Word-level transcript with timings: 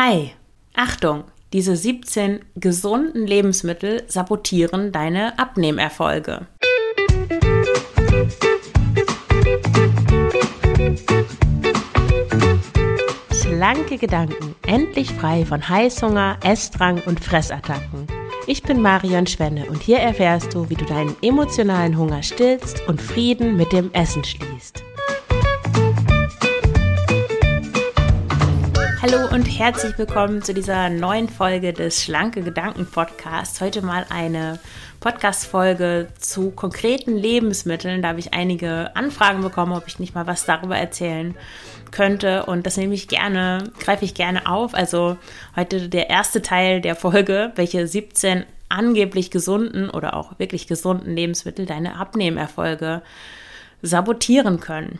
Hi, 0.00 0.30
Achtung, 0.74 1.24
diese 1.52 1.74
17 1.74 2.44
gesunden 2.54 3.26
Lebensmittel 3.26 4.04
sabotieren 4.06 4.92
deine 4.92 5.36
Abnehmerfolge. 5.40 6.46
Schlanke 13.32 13.98
Gedanken, 13.98 14.54
endlich 14.68 15.10
frei 15.10 15.44
von 15.44 15.68
Heißhunger, 15.68 16.38
Essdrang 16.44 17.02
und 17.06 17.18
Fressattacken. 17.18 18.06
Ich 18.46 18.62
bin 18.62 18.80
Marion 18.80 19.26
Schwenne 19.26 19.66
und 19.66 19.82
hier 19.82 19.98
erfährst 19.98 20.54
du, 20.54 20.70
wie 20.70 20.76
du 20.76 20.84
deinen 20.84 21.16
emotionalen 21.22 21.98
Hunger 21.98 22.22
stillst 22.22 22.86
und 22.86 23.02
Frieden 23.02 23.56
mit 23.56 23.72
dem 23.72 23.92
Essen 23.94 24.22
schließt. 24.22 24.84
Hallo 29.10 29.34
und 29.34 29.44
herzlich 29.44 29.96
willkommen 29.96 30.42
zu 30.42 30.52
dieser 30.52 30.90
neuen 30.90 31.30
Folge 31.30 31.72
des 31.72 32.02
Schlanke 32.02 32.42
Gedanken 32.42 32.84
Podcasts. 32.84 33.58
Heute 33.62 33.80
mal 33.80 34.04
eine 34.10 34.58
Podcast-Folge 35.00 36.08
zu 36.18 36.50
konkreten 36.50 37.16
Lebensmitteln. 37.16 38.02
Da 38.02 38.08
habe 38.08 38.18
ich 38.18 38.34
einige 38.34 38.94
Anfragen 38.94 39.40
bekommen, 39.40 39.72
ob 39.72 39.86
ich 39.86 39.98
nicht 39.98 40.14
mal 40.14 40.26
was 40.26 40.44
darüber 40.44 40.76
erzählen 40.76 41.34
könnte. 41.90 42.44
Und 42.44 42.66
das 42.66 42.76
nehme 42.76 42.92
ich 42.92 43.08
gerne, 43.08 43.72
greife 43.80 44.04
ich 44.04 44.12
gerne 44.12 44.46
auf. 44.46 44.74
Also 44.74 45.16
heute 45.56 45.88
der 45.88 46.10
erste 46.10 46.42
Teil 46.42 46.82
der 46.82 46.94
Folge, 46.94 47.52
welche 47.56 47.86
17 47.86 48.44
angeblich 48.68 49.30
gesunden 49.30 49.88
oder 49.88 50.16
auch 50.16 50.38
wirklich 50.38 50.66
gesunden 50.66 51.16
Lebensmittel 51.16 51.64
deine 51.64 51.96
Abnehmerfolge 51.96 53.00
sabotieren 53.80 54.60
können. 54.60 54.98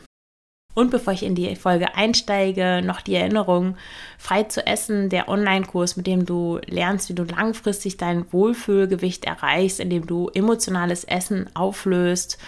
Und 0.79 0.93
bevor 0.93 1.13
ich 1.13 1.25
in 1.25 1.35
die 1.35 1.57
Folge 1.57 1.97
einsteige, 1.97 2.83
noch 2.85 3.01
die 3.01 3.17
Erinnerung, 3.17 3.77
frei 4.17 4.45
zu 4.45 4.65
essen, 4.65 5.09
der 5.09 5.29
Online-Kurs, 5.29 5.97
mit 5.97 6.07
dem 6.07 6.25
du 6.25 6.61
lernst, 6.67 7.09
wie 7.09 7.15
du 7.15 7.25
langfristig 7.25 7.97
dein 7.97 8.33
Wohlfühlgewicht 8.33 9.25
erreichst, 9.25 9.81
indem 9.81 10.07
du 10.07 10.29
emotionales 10.29 11.03
Essen 11.03 11.51
auflöst 11.55 12.39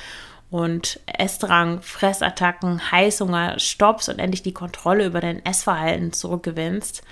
und 0.48 1.00
Essdrang, 1.06 1.82
Fressattacken, 1.82 2.92
Heißhunger 2.92 3.58
stoppst 3.58 4.08
und 4.08 4.20
endlich 4.20 4.44
die 4.44 4.54
Kontrolle 4.54 5.06
über 5.06 5.20
dein 5.20 5.44
Essverhalten 5.44 6.12
zurückgewinnst. 6.12 7.02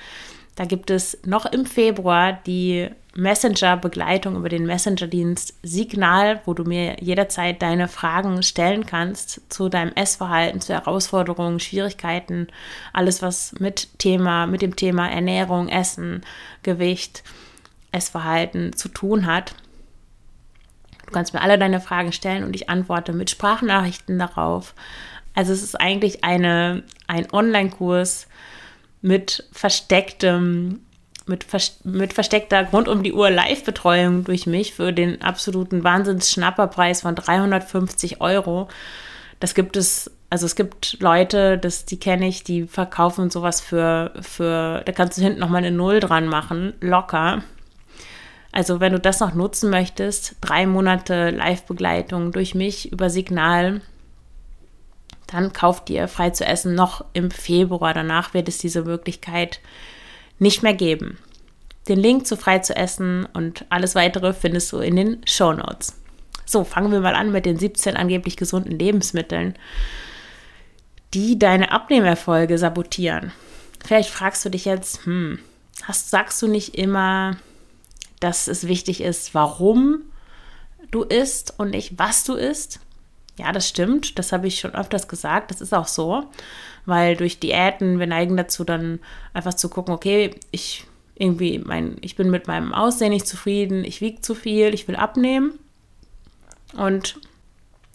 Da 0.58 0.64
gibt 0.64 0.90
es 0.90 1.16
noch 1.24 1.46
im 1.46 1.66
Februar 1.66 2.32
die 2.32 2.88
Messenger-Begleitung 3.14 4.34
über 4.34 4.48
den 4.48 4.66
Messenger-Dienst 4.66 5.54
Signal, 5.62 6.40
wo 6.46 6.52
du 6.52 6.64
mir 6.64 6.96
jederzeit 7.00 7.62
deine 7.62 7.86
Fragen 7.86 8.42
stellen 8.42 8.84
kannst 8.84 9.40
zu 9.52 9.68
deinem 9.68 9.92
Essverhalten, 9.92 10.60
zu 10.60 10.74
Herausforderungen, 10.74 11.60
Schwierigkeiten, 11.60 12.48
alles 12.92 13.22
was 13.22 13.54
mit 13.60 14.00
Thema, 14.00 14.46
mit 14.48 14.60
dem 14.60 14.74
Thema 14.74 15.08
Ernährung, 15.08 15.68
Essen, 15.68 16.22
Gewicht, 16.64 17.22
Essverhalten 17.92 18.72
zu 18.72 18.88
tun 18.88 19.26
hat. 19.26 19.54
Du 21.06 21.12
kannst 21.12 21.34
mir 21.34 21.42
alle 21.42 21.56
deine 21.56 21.80
Fragen 21.80 22.10
stellen 22.10 22.42
und 22.42 22.56
ich 22.56 22.68
antworte 22.68 23.12
mit 23.12 23.30
Sprachnachrichten 23.30 24.18
darauf. 24.18 24.74
Also 25.36 25.52
es 25.52 25.62
ist 25.62 25.80
eigentlich 25.80 26.24
eine, 26.24 26.82
ein 27.06 27.32
Online-Kurs, 27.32 28.26
mit 29.00 29.44
verstecktem, 29.52 30.80
mit, 31.26 31.46
mit 31.84 32.12
versteckter 32.12 32.68
rund 32.70 32.88
um 32.88 33.02
die 33.02 33.12
Uhr 33.12 33.30
Live-Betreuung 33.30 34.24
durch 34.24 34.46
mich 34.46 34.74
für 34.74 34.92
den 34.92 35.22
absoluten 35.22 35.84
Wahnsinns-Schnapperpreis 35.84 37.02
von 37.02 37.14
350 37.14 38.20
Euro. 38.20 38.68
Das 39.40 39.54
gibt 39.54 39.76
es, 39.76 40.10
also 40.30 40.46
es 40.46 40.56
gibt 40.56 40.98
Leute, 41.00 41.58
das, 41.58 41.84
die 41.84 42.00
kenne 42.00 42.26
ich, 42.26 42.42
die 42.42 42.66
verkaufen 42.66 43.30
sowas 43.30 43.60
für, 43.60 44.12
für, 44.20 44.82
da 44.84 44.92
kannst 44.92 45.18
du 45.18 45.22
hinten 45.22 45.40
nochmal 45.40 45.64
eine 45.64 45.76
Null 45.76 46.00
dran 46.00 46.26
machen, 46.26 46.74
locker. 46.80 47.42
Also 48.50 48.80
wenn 48.80 48.92
du 48.92 48.98
das 48.98 49.20
noch 49.20 49.34
nutzen 49.34 49.70
möchtest, 49.70 50.36
drei 50.40 50.66
Monate 50.66 51.30
Live-Begleitung 51.30 52.32
durch 52.32 52.54
mich 52.54 52.90
über 52.90 53.10
Signal, 53.10 53.82
dann 55.28 55.52
kauft 55.52 55.90
ihr 55.90 56.08
frei 56.08 56.30
zu 56.30 56.44
essen 56.44 56.74
noch 56.74 57.04
im 57.12 57.30
Februar. 57.30 57.94
Danach 57.94 58.34
wird 58.34 58.48
es 58.48 58.58
diese 58.58 58.82
Möglichkeit 58.82 59.60
nicht 60.38 60.62
mehr 60.62 60.74
geben. 60.74 61.18
Den 61.86 61.98
Link 61.98 62.26
zu 62.26 62.36
frei 62.36 62.58
zu 62.58 62.74
essen 62.74 63.26
und 63.34 63.64
alles 63.68 63.94
weitere 63.94 64.32
findest 64.32 64.72
du 64.72 64.78
in 64.78 64.96
den 64.96 65.20
Show 65.26 65.52
Notes. 65.52 65.94
So, 66.44 66.64
fangen 66.64 66.90
wir 66.90 67.00
mal 67.00 67.14
an 67.14 67.30
mit 67.30 67.44
den 67.44 67.58
17 67.58 67.96
angeblich 67.96 68.36
gesunden 68.38 68.78
Lebensmitteln, 68.78 69.54
die 71.12 71.38
deine 71.38 71.72
Abnehmerfolge 71.72 72.56
sabotieren. 72.56 73.32
Vielleicht 73.84 74.08
fragst 74.08 74.44
du 74.44 74.48
dich 74.48 74.64
jetzt, 74.64 75.04
hm, 75.04 75.38
hast, 75.82 76.08
sagst 76.10 76.40
du 76.40 76.46
nicht 76.46 76.74
immer, 76.74 77.36
dass 78.20 78.48
es 78.48 78.66
wichtig 78.66 79.02
ist, 79.02 79.34
warum 79.34 80.02
du 80.90 81.02
isst 81.02 81.54
und 81.58 81.70
nicht 81.70 81.98
was 81.98 82.24
du 82.24 82.34
isst? 82.34 82.80
Ja, 83.38 83.52
das 83.52 83.68
stimmt. 83.68 84.18
Das 84.18 84.32
habe 84.32 84.46
ich 84.46 84.60
schon 84.60 84.74
öfters 84.74 85.08
gesagt. 85.08 85.50
Das 85.50 85.60
ist 85.60 85.72
auch 85.72 85.86
so. 85.86 86.24
Weil 86.86 87.16
durch 87.16 87.38
Diäten, 87.38 87.98
wir 87.98 88.06
neigen 88.06 88.36
dazu, 88.36 88.64
dann 88.64 89.00
einfach 89.32 89.54
zu 89.54 89.68
gucken, 89.68 89.94
okay, 89.94 90.34
ich 90.50 90.84
irgendwie, 91.14 91.58
mein, 91.58 91.96
ich 92.00 92.16
bin 92.16 92.30
mit 92.30 92.46
meinem 92.46 92.72
Aussehen 92.72 93.10
nicht 93.10 93.26
zufrieden, 93.26 93.84
ich 93.84 94.00
wiege 94.00 94.20
zu 94.20 94.34
viel, 94.34 94.72
ich 94.72 94.86
will 94.86 94.96
abnehmen. 94.96 95.58
Und 96.76 97.18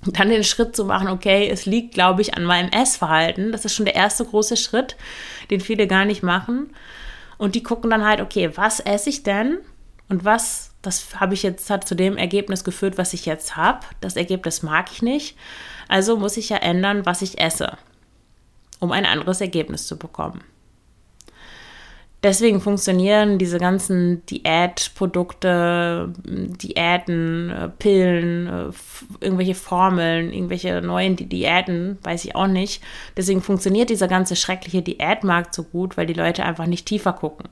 dann 0.05 0.29
den 0.29 0.43
Schritt 0.43 0.75
zu 0.75 0.85
machen, 0.85 1.07
okay, 1.07 1.47
es 1.49 1.65
liegt, 1.65 1.93
glaube 1.93 2.21
ich, 2.21 2.35
an 2.35 2.43
meinem 2.43 2.69
Essverhalten. 2.69 3.51
Das 3.51 3.63
ist 3.63 3.73
schon 3.73 3.85
der 3.85 3.95
erste 3.95 4.25
große 4.25 4.57
Schritt, 4.57 4.97
den 5.49 5.61
viele 5.61 5.87
gar 5.87 6.03
nicht 6.05 6.23
machen. 6.23 6.71
Und 7.37 7.55
die 7.55 7.63
gucken 7.63 7.89
dann 7.89 8.05
halt, 8.05 8.19
okay, 8.19 8.51
was 8.55 8.79
esse 8.79 9.09
ich 9.09 9.23
denn? 9.23 9.57
Und 10.09 10.25
was 10.25 10.72
das 10.83 11.19
habe 11.19 11.33
ich 11.33 11.41
jetzt, 11.41 11.69
hat 11.69 11.87
zu 11.87 11.95
dem 11.95 12.17
Ergebnis 12.17 12.63
geführt, 12.63 12.97
was 12.99 13.13
ich 13.13 13.25
jetzt 13.25 13.55
habe. 13.55 13.79
Das 14.01 14.15
Ergebnis 14.15 14.61
mag 14.61 14.91
ich 14.91 15.01
nicht. 15.01 15.35
Also 15.87 16.17
muss 16.17 16.37
ich 16.37 16.49
ja 16.49 16.57
ändern, 16.57 17.05
was 17.05 17.21
ich 17.21 17.39
esse, 17.39 17.77
um 18.79 18.91
ein 18.91 19.05
anderes 19.05 19.41
Ergebnis 19.41 19.87
zu 19.87 19.97
bekommen. 19.97 20.43
Deswegen 22.21 22.61
funktionieren 22.61 23.37
diese 23.37 23.57
ganzen 23.59 24.25
Diätprodukte, 24.27 26.13
Diäten, 26.25 27.73
Pillen, 27.79 28.73
irgendwelche 29.19 29.55
Formeln, 29.55 30.31
irgendwelche 30.31 30.81
neuen 30.81 31.17
Diäten, 31.17 31.97
weiß 32.01 32.23
ich 32.23 32.35
auch 32.35 32.47
nicht. 32.47 32.81
Deswegen 33.17 33.41
funktioniert 33.41 33.89
dieser 33.89 34.07
ganze 34.07 34.37
schreckliche 34.37 34.81
Diätmarkt 34.81 35.53
so 35.53 35.63
gut, 35.63 35.97
weil 35.97 36.05
die 36.05 36.13
Leute 36.13 36.43
einfach 36.43 36.65
nicht 36.65 36.85
tiefer 36.85 37.11
gucken. 37.11 37.49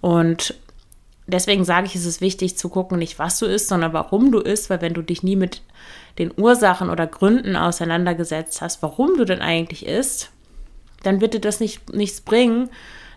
Und 0.00 0.54
deswegen 1.26 1.64
sage 1.64 1.86
ich, 1.86 1.94
es 1.94 2.04
ist 2.04 2.20
wichtig 2.20 2.56
zu 2.56 2.68
gucken, 2.68 2.98
nicht 2.98 3.18
was 3.18 3.38
du 3.38 3.46
isst, 3.46 3.68
sondern 3.68 3.92
warum 3.92 4.32
du 4.32 4.40
isst, 4.40 4.70
weil 4.70 4.80
wenn 4.80 4.94
du 4.94 5.02
dich 5.02 5.22
nie 5.22 5.36
mit 5.36 5.62
den 6.18 6.32
Ursachen 6.36 6.90
oder 6.90 7.06
Gründen 7.06 7.56
auseinandergesetzt 7.56 8.60
hast, 8.60 8.82
warum 8.82 9.16
du 9.16 9.24
denn 9.24 9.40
eigentlich 9.40 9.86
isst, 9.86 10.30
dann 11.02 11.20
wird 11.20 11.34
dir 11.34 11.40
das 11.40 11.60
nicht, 11.60 11.92
nichts 11.92 12.20
bringen, 12.20 12.70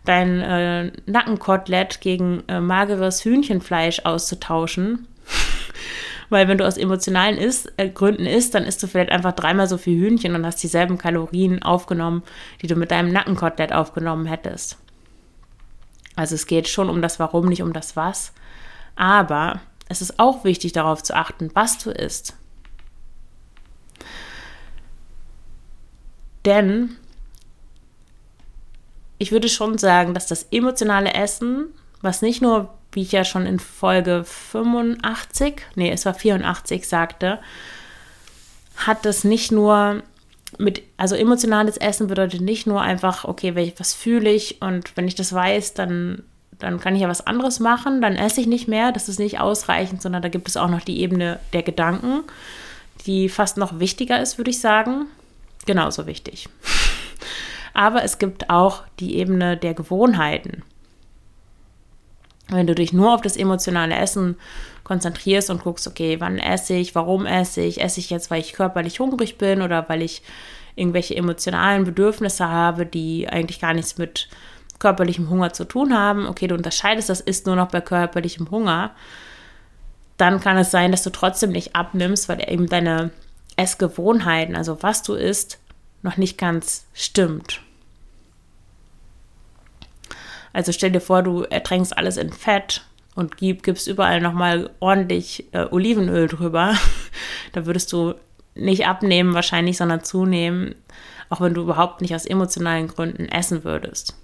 dein 0.05 0.39
äh, 0.41 0.91
Nackenkotelett 1.05 2.01
gegen 2.01 2.43
äh, 2.47 2.59
mageres 2.59 3.23
Hühnchenfleisch 3.25 4.05
auszutauschen. 4.05 5.07
Weil 6.29 6.49
wenn 6.49 6.57
du 6.57 6.65
aus 6.65 6.77
emotionalen 6.77 7.37
isst, 7.37 7.71
äh, 7.77 7.89
Gründen 7.89 8.25
isst, 8.25 8.55
dann 8.55 8.63
isst 8.63 8.81
du 8.83 8.87
vielleicht 8.87 9.11
einfach 9.11 9.33
dreimal 9.33 9.67
so 9.67 9.77
viel 9.77 9.97
Hühnchen 9.97 10.35
und 10.35 10.45
hast 10.45 10.61
dieselben 10.63 10.97
Kalorien 10.97 11.61
aufgenommen, 11.61 12.23
die 12.61 12.67
du 12.67 12.75
mit 12.75 12.91
deinem 12.91 13.11
Nackenkotelett 13.11 13.73
aufgenommen 13.73 14.25
hättest. 14.25 14.77
Also 16.17 16.35
es 16.35 16.47
geht 16.47 16.67
schon 16.67 16.89
um 16.89 17.01
das 17.01 17.19
Warum, 17.19 17.45
nicht 17.45 17.61
um 17.61 17.71
das 17.71 17.95
Was. 17.95 18.33
Aber 18.97 19.61
es 19.87 20.01
ist 20.01 20.19
auch 20.19 20.43
wichtig 20.43 20.73
darauf 20.73 21.01
zu 21.03 21.15
achten, 21.15 21.51
was 21.53 21.77
du 21.77 21.91
isst. 21.91 22.35
Denn 26.43 26.97
ich 29.19 29.31
würde 29.31 29.47
schon 29.47 29.77
sagen, 29.77 30.13
dass 30.13 30.25
das 30.27 30.47
emotionale 30.51 31.13
Essen, 31.13 31.67
was 32.01 32.21
nicht 32.21 32.41
nur, 32.41 32.73
wie 32.91 33.03
ich 33.03 33.11
ja 33.11 33.23
schon 33.23 33.45
in 33.45 33.59
Folge 33.59 34.23
85, 34.23 35.61
nee, 35.75 35.91
es 35.91 36.05
war 36.05 36.15
84 36.15 36.87
sagte, 36.87 37.39
hat 38.75 39.05
das 39.05 39.23
nicht 39.23 39.51
nur 39.51 40.01
mit, 40.57 40.81
also 40.97 41.15
emotionales 41.15 41.77
Essen 41.77 42.07
bedeutet 42.07 42.41
nicht 42.41 42.67
nur 42.67 42.81
einfach, 42.81 43.25
okay, 43.25 43.73
was 43.77 43.93
fühle 43.93 44.29
ich 44.31 44.61
und 44.61 44.95
wenn 44.95 45.07
ich 45.07 45.15
das 45.15 45.33
weiß, 45.33 45.73
dann, 45.73 46.23
dann 46.59 46.79
kann 46.79 46.95
ich 46.95 47.01
ja 47.01 47.09
was 47.09 47.25
anderes 47.25 47.59
machen, 47.59 48.01
dann 48.01 48.15
esse 48.15 48.41
ich 48.41 48.47
nicht 48.47 48.67
mehr, 48.67 48.91
das 48.91 49.09
ist 49.09 49.19
nicht 49.19 49.39
ausreichend, 49.39 50.01
sondern 50.01 50.21
da 50.21 50.29
gibt 50.29 50.47
es 50.47 50.57
auch 50.57 50.69
noch 50.69 50.81
die 50.81 50.99
Ebene 51.01 51.39
der 51.53 51.63
Gedanken, 51.63 52.23
die 53.05 53.29
fast 53.29 53.57
noch 53.57 53.79
wichtiger 53.79 54.21
ist, 54.21 54.37
würde 54.37 54.51
ich 54.51 54.59
sagen. 54.59 55.05
Genauso 55.65 56.07
wichtig. 56.07 56.49
Aber 57.73 58.03
es 58.03 58.17
gibt 58.17 58.49
auch 58.49 58.83
die 58.99 59.17
Ebene 59.17 59.57
der 59.57 59.73
Gewohnheiten. 59.73 60.63
Wenn 62.49 62.65
du 62.65 62.73
dich 62.73 62.93
nur 62.93 63.13
auf 63.13 63.21
das 63.21 63.35
emotionale 63.35 63.95
Essen 63.95 64.37
konzentrierst 64.87 65.49
und 65.49 65.61
guckst, 65.61 65.85
okay, 65.85 66.21
wann 66.21 66.39
esse 66.39 66.73
ich, 66.73 66.95
warum 66.95 67.25
esse 67.25 67.59
ich, 67.59 67.81
esse 67.81 67.99
ich 67.99 68.09
jetzt, 68.09 68.31
weil 68.31 68.39
ich 68.39 68.53
körperlich 68.53 69.01
hungrig 69.01 69.37
bin 69.37 69.61
oder 69.61 69.89
weil 69.89 70.01
ich 70.01 70.21
irgendwelche 70.77 71.13
emotionalen 71.13 71.83
Bedürfnisse 71.83 72.47
habe, 72.47 72.85
die 72.85 73.27
eigentlich 73.27 73.59
gar 73.59 73.73
nichts 73.73 73.97
mit 73.97 74.29
körperlichem 74.79 75.29
Hunger 75.29 75.51
zu 75.51 75.65
tun 75.65 75.93
haben, 75.93 76.25
okay, 76.25 76.47
du 76.47 76.55
unterscheidest 76.55 77.09
das 77.09 77.19
ist 77.19 77.47
nur 77.47 77.57
noch 77.57 77.67
bei 77.67 77.81
körperlichem 77.81 78.49
Hunger, 78.49 78.91
dann 80.15 80.39
kann 80.39 80.55
es 80.55 80.71
sein, 80.71 80.91
dass 80.91 81.03
du 81.03 81.09
trotzdem 81.09 81.51
nicht 81.51 81.75
abnimmst, 81.75 82.29
weil 82.29 82.49
eben 82.49 82.69
deine 82.69 83.11
Essgewohnheiten, 83.57 84.55
also 84.55 84.81
was 84.83 85.03
du 85.03 85.15
isst, 85.15 85.59
noch 86.01 86.15
nicht 86.15 86.37
ganz 86.37 86.85
stimmt. 86.93 87.59
Also 90.53 90.71
stell 90.71 90.91
dir 90.91 91.01
vor, 91.01 91.23
du 91.23 91.41
ertränkst 91.41 91.97
alles 91.97 92.15
in 92.15 92.31
Fett 92.31 92.86
und 93.17 93.35
gib, 93.35 93.63
gibst 93.63 93.87
überall 93.87 94.21
nochmal 94.21 94.69
ordentlich 94.79 95.45
äh, 95.51 95.65
Olivenöl 95.71 96.27
drüber. 96.27 96.75
da 97.51 97.65
würdest 97.65 97.91
du 97.91 98.13
nicht 98.53 98.85
abnehmen 98.85 99.33
wahrscheinlich, 99.33 99.75
sondern 99.77 100.03
zunehmen, 100.03 100.75
auch 101.29 101.41
wenn 101.41 101.55
du 101.55 101.61
überhaupt 101.61 102.01
nicht 102.01 102.13
aus 102.13 102.27
emotionalen 102.27 102.87
Gründen 102.87 103.25
essen 103.25 103.63
würdest. 103.63 104.15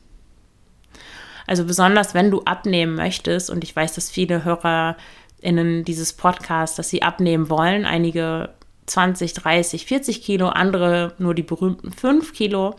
Also 1.47 1.65
besonders 1.65 2.13
wenn 2.13 2.29
du 2.29 2.43
abnehmen 2.43 2.93
möchtest, 2.93 3.49
und 3.49 3.63
ich 3.63 3.75
weiß, 3.75 3.95
dass 3.95 4.11
viele 4.11 4.45
HörerInnen 4.45 5.85
dieses 5.85 6.13
Podcasts, 6.13 6.75
dass 6.77 6.89
sie 6.89 7.01
abnehmen 7.01 7.49
wollen, 7.49 7.85
einige 7.85 8.51
20, 8.85 9.33
30, 9.33 9.87
40 9.87 10.21
Kilo, 10.21 10.49
andere 10.49 11.15
nur 11.17 11.33
die 11.33 11.41
berühmten 11.41 11.91
5 11.91 12.31
Kilo. 12.33 12.75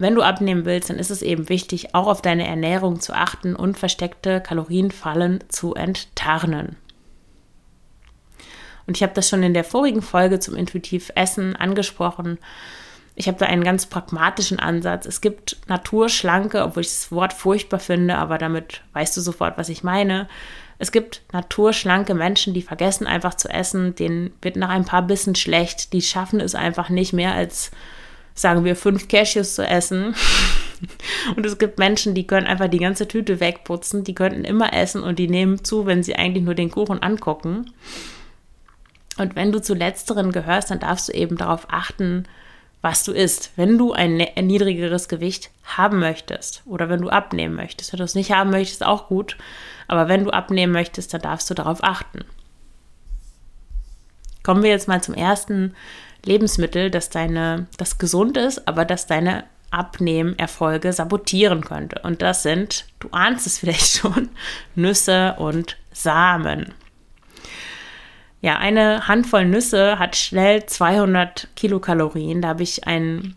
Wenn 0.00 0.14
du 0.14 0.22
abnehmen 0.22 0.64
willst, 0.64 0.88
dann 0.88 0.98
ist 0.98 1.10
es 1.10 1.20
eben 1.20 1.50
wichtig, 1.50 1.94
auch 1.94 2.06
auf 2.06 2.22
deine 2.22 2.46
Ernährung 2.46 3.00
zu 3.00 3.12
achten 3.12 3.54
und 3.54 3.78
versteckte 3.78 4.40
Kalorienfallen 4.40 5.44
zu 5.48 5.74
enttarnen. 5.74 6.76
Und 8.86 8.96
ich 8.96 9.02
habe 9.02 9.12
das 9.12 9.28
schon 9.28 9.42
in 9.42 9.52
der 9.52 9.62
vorigen 9.62 10.00
Folge 10.00 10.40
zum 10.40 10.56
Intuitiv 10.56 11.12
Essen 11.16 11.54
angesprochen. 11.54 12.38
Ich 13.14 13.28
habe 13.28 13.36
da 13.36 13.44
einen 13.44 13.62
ganz 13.62 13.84
pragmatischen 13.84 14.58
Ansatz. 14.58 15.04
Es 15.04 15.20
gibt 15.20 15.58
naturschlanke, 15.66 16.64
obwohl 16.64 16.80
ich 16.80 16.88
das 16.88 17.12
Wort 17.12 17.34
furchtbar 17.34 17.78
finde, 17.78 18.16
aber 18.16 18.38
damit 18.38 18.80
weißt 18.94 19.14
du 19.18 19.20
sofort, 19.20 19.58
was 19.58 19.68
ich 19.68 19.84
meine. 19.84 20.28
Es 20.78 20.92
gibt 20.92 21.20
naturschlanke 21.34 22.14
Menschen, 22.14 22.54
die 22.54 22.62
vergessen 22.62 23.06
einfach 23.06 23.34
zu 23.34 23.50
essen, 23.50 23.94
denen 23.96 24.32
wird 24.40 24.56
nach 24.56 24.70
ein 24.70 24.86
paar 24.86 25.02
Bissen 25.02 25.34
schlecht, 25.34 25.92
die 25.92 26.00
schaffen 26.00 26.40
es 26.40 26.54
einfach 26.54 26.88
nicht 26.88 27.12
mehr 27.12 27.34
als, 27.34 27.70
sagen 28.34 28.64
wir, 28.64 28.76
fünf 28.76 29.08
Cashews 29.08 29.54
zu 29.54 29.66
essen. 29.66 30.14
Und 31.36 31.44
es 31.44 31.58
gibt 31.58 31.78
Menschen, 31.78 32.14
die 32.14 32.26
können 32.26 32.46
einfach 32.46 32.68
die 32.68 32.78
ganze 32.78 33.06
Tüte 33.06 33.40
wegputzen, 33.40 34.04
die 34.04 34.14
könnten 34.14 34.44
immer 34.44 34.72
essen 34.72 35.02
und 35.02 35.18
die 35.18 35.28
nehmen 35.28 35.62
zu, 35.62 35.84
wenn 35.84 36.02
sie 36.02 36.16
eigentlich 36.16 36.42
nur 36.42 36.54
den 36.54 36.70
Kuchen 36.70 37.02
angucken. 37.02 37.70
Und 39.18 39.36
wenn 39.36 39.52
du 39.52 39.60
zu 39.60 39.74
letzteren 39.74 40.32
gehörst, 40.32 40.70
dann 40.70 40.80
darfst 40.80 41.08
du 41.08 41.12
eben 41.12 41.36
darauf 41.36 41.66
achten, 41.68 42.24
was 42.80 43.04
du 43.04 43.12
isst. 43.12 43.52
Wenn 43.56 43.76
du 43.76 43.92
ein, 43.92 44.16
ne-, 44.16 44.32
niedrigeres 44.40 45.08
Gewicht 45.08 45.50
haben 45.64 45.98
möchtest 45.98 46.62
oder 46.64 46.88
wenn 46.88 47.02
du 47.02 47.10
abnehmen 47.10 47.54
möchtest, 47.54 47.92
wenn 47.92 47.98
du 47.98 48.04
es 48.04 48.14
nicht 48.14 48.32
haben 48.32 48.50
möchtest, 48.50 48.84
auch 48.84 49.08
gut. 49.08 49.36
Aber 49.88 50.08
wenn 50.08 50.24
du 50.24 50.30
abnehmen 50.30 50.72
möchtest, 50.72 51.12
dann 51.12 51.20
darfst 51.20 51.50
du 51.50 51.54
darauf 51.54 51.84
achten. 51.84 52.24
Kommen 54.42 54.62
wir 54.62 54.70
jetzt 54.70 54.88
mal 54.88 55.02
zum 55.02 55.14
ersten 55.14 55.74
Lebensmittel, 56.24 56.90
das 56.90 57.10
deine, 57.10 57.66
das 57.76 57.98
gesund 57.98 58.36
ist, 58.36 58.66
aber 58.68 58.84
das 58.84 59.06
deine 59.06 59.44
Abnehmerfolge 59.70 60.92
sabotieren 60.92 61.62
könnte. 61.62 62.00
Und 62.02 62.22
das 62.22 62.42
sind, 62.42 62.86
du 62.98 63.08
ahnst 63.12 63.46
es 63.46 63.58
vielleicht 63.58 63.98
schon, 63.98 64.30
Nüsse 64.74 65.36
und 65.38 65.76
Samen. 65.92 66.74
Ja, 68.42 68.56
eine 68.56 69.06
Handvoll 69.06 69.44
Nüsse 69.44 69.98
hat 69.98 70.16
schnell 70.16 70.64
200 70.64 71.48
Kilokalorien. 71.56 72.40
Da 72.40 72.48
habe 72.48 72.62
ich 72.62 72.86
ein 72.86 73.36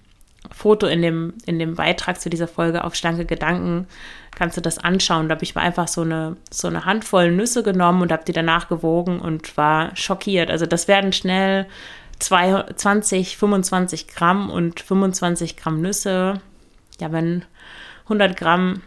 Foto 0.52 0.88
in 0.88 1.02
dem, 1.02 1.34
in 1.46 1.60
dem 1.60 1.76
Beitrag 1.76 2.22
zu 2.22 2.30
dieser 2.30 2.48
Folge 2.48 2.84
auf 2.84 2.96
schlanke 2.96 3.26
Gedanken. 3.26 3.88
Kannst 4.36 4.56
du 4.56 4.62
das 4.62 4.78
anschauen? 4.78 5.28
Da 5.28 5.36
habe 5.36 5.44
ich 5.44 5.56
mal 5.56 5.62
einfach 5.62 5.88
so 5.88 6.02
eine, 6.02 6.38
so 6.50 6.68
eine 6.68 6.86
Handvoll 6.86 7.32
Nüsse 7.32 7.64
genommen 7.64 8.02
und 8.02 8.12
habe 8.12 8.24
die 8.26 8.34
danach 8.34 8.70
gewogen 8.70 9.20
und 9.20 9.58
war 9.58 9.96
schockiert. 9.96 10.50
Also 10.50 10.66
das 10.66 10.88
werden 10.88 11.12
schnell 11.12 11.68
20, 12.24 13.38
25 13.38 14.08
Gramm 14.08 14.50
und 14.50 14.80
25 14.80 15.58
Gramm 15.58 15.82
Nüsse. 15.82 16.42
Ja, 17.00 17.12
wenn 17.12 17.46
100 18.04 18.38
Gramm 18.38 18.82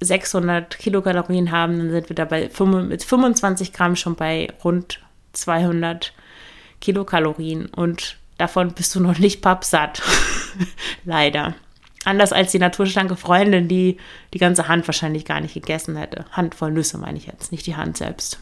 600 0.00 0.78
Kilokalorien 0.78 1.52
haben, 1.52 1.78
dann 1.78 1.90
sind 1.90 2.08
wir 2.08 2.16
dabei 2.16 2.50
mit 2.82 3.04
25 3.04 3.72
Gramm 3.72 3.96
schon 3.96 4.16
bei 4.16 4.48
rund 4.64 5.00
200 5.32 6.12
Kilokalorien 6.80 7.66
und 7.66 8.16
davon 8.38 8.72
bist 8.72 8.94
du 8.94 9.00
noch 9.00 9.18
nicht 9.18 9.40
pappsatt. 9.40 10.02
Leider. 11.04 11.54
Anders 12.04 12.32
als 12.32 12.50
die 12.50 12.58
naturschlanke 12.58 13.16
Freundin, 13.16 13.68
die 13.68 13.98
die 14.34 14.38
ganze 14.38 14.66
Hand 14.66 14.88
wahrscheinlich 14.88 15.24
gar 15.24 15.40
nicht 15.40 15.54
gegessen 15.54 15.96
hätte. 15.96 16.24
Handvoll 16.32 16.72
Nüsse 16.72 16.98
meine 16.98 17.18
ich 17.18 17.26
jetzt, 17.26 17.52
nicht 17.52 17.66
die 17.66 17.76
Hand 17.76 17.96
selbst. 17.96 18.40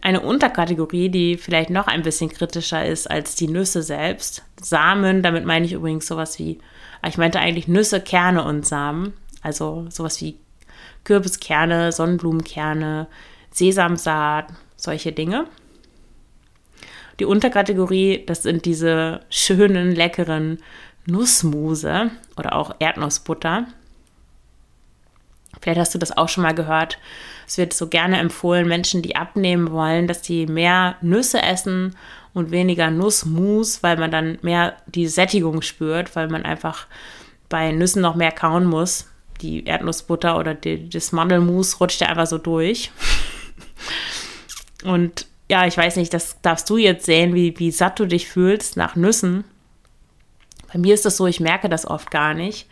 Eine 0.00 0.20
Unterkategorie, 0.20 1.08
die 1.08 1.36
vielleicht 1.36 1.70
noch 1.70 1.86
ein 1.86 2.02
bisschen 2.02 2.30
kritischer 2.30 2.84
ist 2.84 3.10
als 3.10 3.34
die 3.34 3.48
Nüsse 3.48 3.82
selbst. 3.82 4.44
Samen, 4.60 5.22
damit 5.22 5.44
meine 5.44 5.66
ich 5.66 5.72
übrigens 5.72 6.06
sowas 6.06 6.38
wie, 6.38 6.58
ich 7.06 7.18
meinte 7.18 7.38
eigentlich 7.38 7.68
Nüsse, 7.68 8.00
Kerne 8.00 8.44
und 8.44 8.66
Samen. 8.66 9.12
Also 9.42 9.86
sowas 9.90 10.20
wie 10.20 10.38
Kürbiskerne, 11.04 11.92
Sonnenblumenkerne, 11.92 13.08
Sesamsaat, 13.50 14.46
solche 14.76 15.12
Dinge. 15.12 15.46
Die 17.20 17.24
Unterkategorie, 17.24 18.24
das 18.26 18.42
sind 18.42 18.64
diese 18.64 19.20
schönen, 19.28 19.92
leckeren 19.92 20.58
Nussmuse 21.06 22.10
oder 22.36 22.54
auch 22.54 22.74
Erdnussbutter. 22.78 23.66
Vielleicht 25.62 25.78
hast 25.78 25.94
du 25.94 25.98
das 25.98 26.16
auch 26.16 26.28
schon 26.28 26.42
mal 26.42 26.54
gehört. 26.54 26.98
Es 27.46 27.56
wird 27.56 27.72
so 27.72 27.86
gerne 27.86 28.18
empfohlen, 28.18 28.66
Menschen, 28.66 29.00
die 29.00 29.16
abnehmen 29.16 29.70
wollen, 29.70 30.08
dass 30.08 30.20
die 30.20 30.46
mehr 30.46 30.96
Nüsse 31.00 31.40
essen 31.40 31.96
und 32.34 32.50
weniger 32.50 32.90
Nussmus, 32.90 33.82
weil 33.82 33.96
man 33.96 34.10
dann 34.10 34.38
mehr 34.42 34.76
die 34.86 35.06
Sättigung 35.06 35.62
spürt, 35.62 36.16
weil 36.16 36.28
man 36.28 36.44
einfach 36.44 36.86
bei 37.48 37.70
Nüssen 37.70 38.02
noch 38.02 38.16
mehr 38.16 38.32
kauen 38.32 38.64
muss. 38.64 39.06
Die 39.40 39.64
Erdnussbutter 39.64 40.36
oder 40.36 40.54
die, 40.54 40.88
das 40.88 41.12
Mandelmus 41.12 41.80
rutscht 41.80 42.00
ja 42.00 42.08
einfach 42.08 42.26
so 42.26 42.38
durch. 42.38 42.90
Und 44.84 45.26
ja, 45.48 45.66
ich 45.66 45.76
weiß 45.76 45.96
nicht, 45.96 46.12
das 46.12 46.40
darfst 46.42 46.68
du 46.70 46.76
jetzt 46.76 47.06
sehen, 47.06 47.34
wie, 47.34 47.58
wie 47.58 47.70
satt 47.70 48.00
du 48.00 48.06
dich 48.06 48.28
fühlst 48.28 48.76
nach 48.76 48.96
Nüssen. 48.96 49.44
Bei 50.72 50.78
mir 50.78 50.94
ist 50.94 51.04
das 51.04 51.16
so, 51.16 51.26
ich 51.26 51.38
merke 51.38 51.68
das 51.68 51.86
oft 51.86 52.10
gar 52.10 52.34
nicht. 52.34 52.66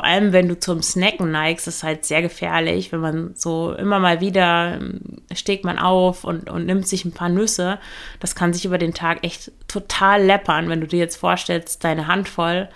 Vor 0.00 0.06
allem, 0.06 0.32
wenn 0.32 0.48
du 0.48 0.58
zum 0.58 0.80
Snacken 0.80 1.30
neigst, 1.30 1.68
ist 1.68 1.82
halt 1.82 2.06
sehr 2.06 2.22
gefährlich, 2.22 2.90
wenn 2.90 3.00
man 3.00 3.32
so 3.34 3.74
immer 3.74 3.98
mal 3.98 4.22
wieder 4.22 4.76
ähm, 4.76 5.00
steht 5.34 5.62
man 5.62 5.78
auf 5.78 6.24
und, 6.24 6.48
und 6.48 6.64
nimmt 6.64 6.88
sich 6.88 7.04
ein 7.04 7.12
paar 7.12 7.28
Nüsse. 7.28 7.78
Das 8.18 8.34
kann 8.34 8.54
sich 8.54 8.64
über 8.64 8.78
den 8.78 8.94
Tag 8.94 9.22
echt 9.24 9.52
total 9.68 10.24
läppern, 10.24 10.70
wenn 10.70 10.80
du 10.80 10.86
dir 10.86 11.00
jetzt 11.00 11.16
vorstellst, 11.16 11.84
deine 11.84 12.06
Hand 12.06 12.30
voll. 12.30 12.70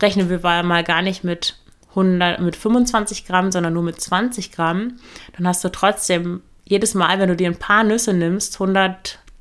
Rechnen 0.00 0.30
wir 0.30 0.40
mal 0.62 0.82
gar 0.84 1.02
nicht 1.02 1.22
mit 1.22 1.58
100, 1.90 2.40
mit 2.40 2.56
25 2.56 3.26
Gramm, 3.26 3.52
sondern 3.52 3.74
nur 3.74 3.82
mit 3.82 4.00
20 4.00 4.52
Gramm. 4.52 4.96
Dann 5.36 5.46
hast 5.46 5.62
du 5.62 5.68
trotzdem 5.68 6.40
jedes 6.64 6.94
Mal, 6.94 7.18
wenn 7.18 7.28
du 7.28 7.36
dir 7.36 7.50
ein 7.50 7.58
paar 7.58 7.84
Nüsse 7.84 8.14
nimmst, 8.14 8.54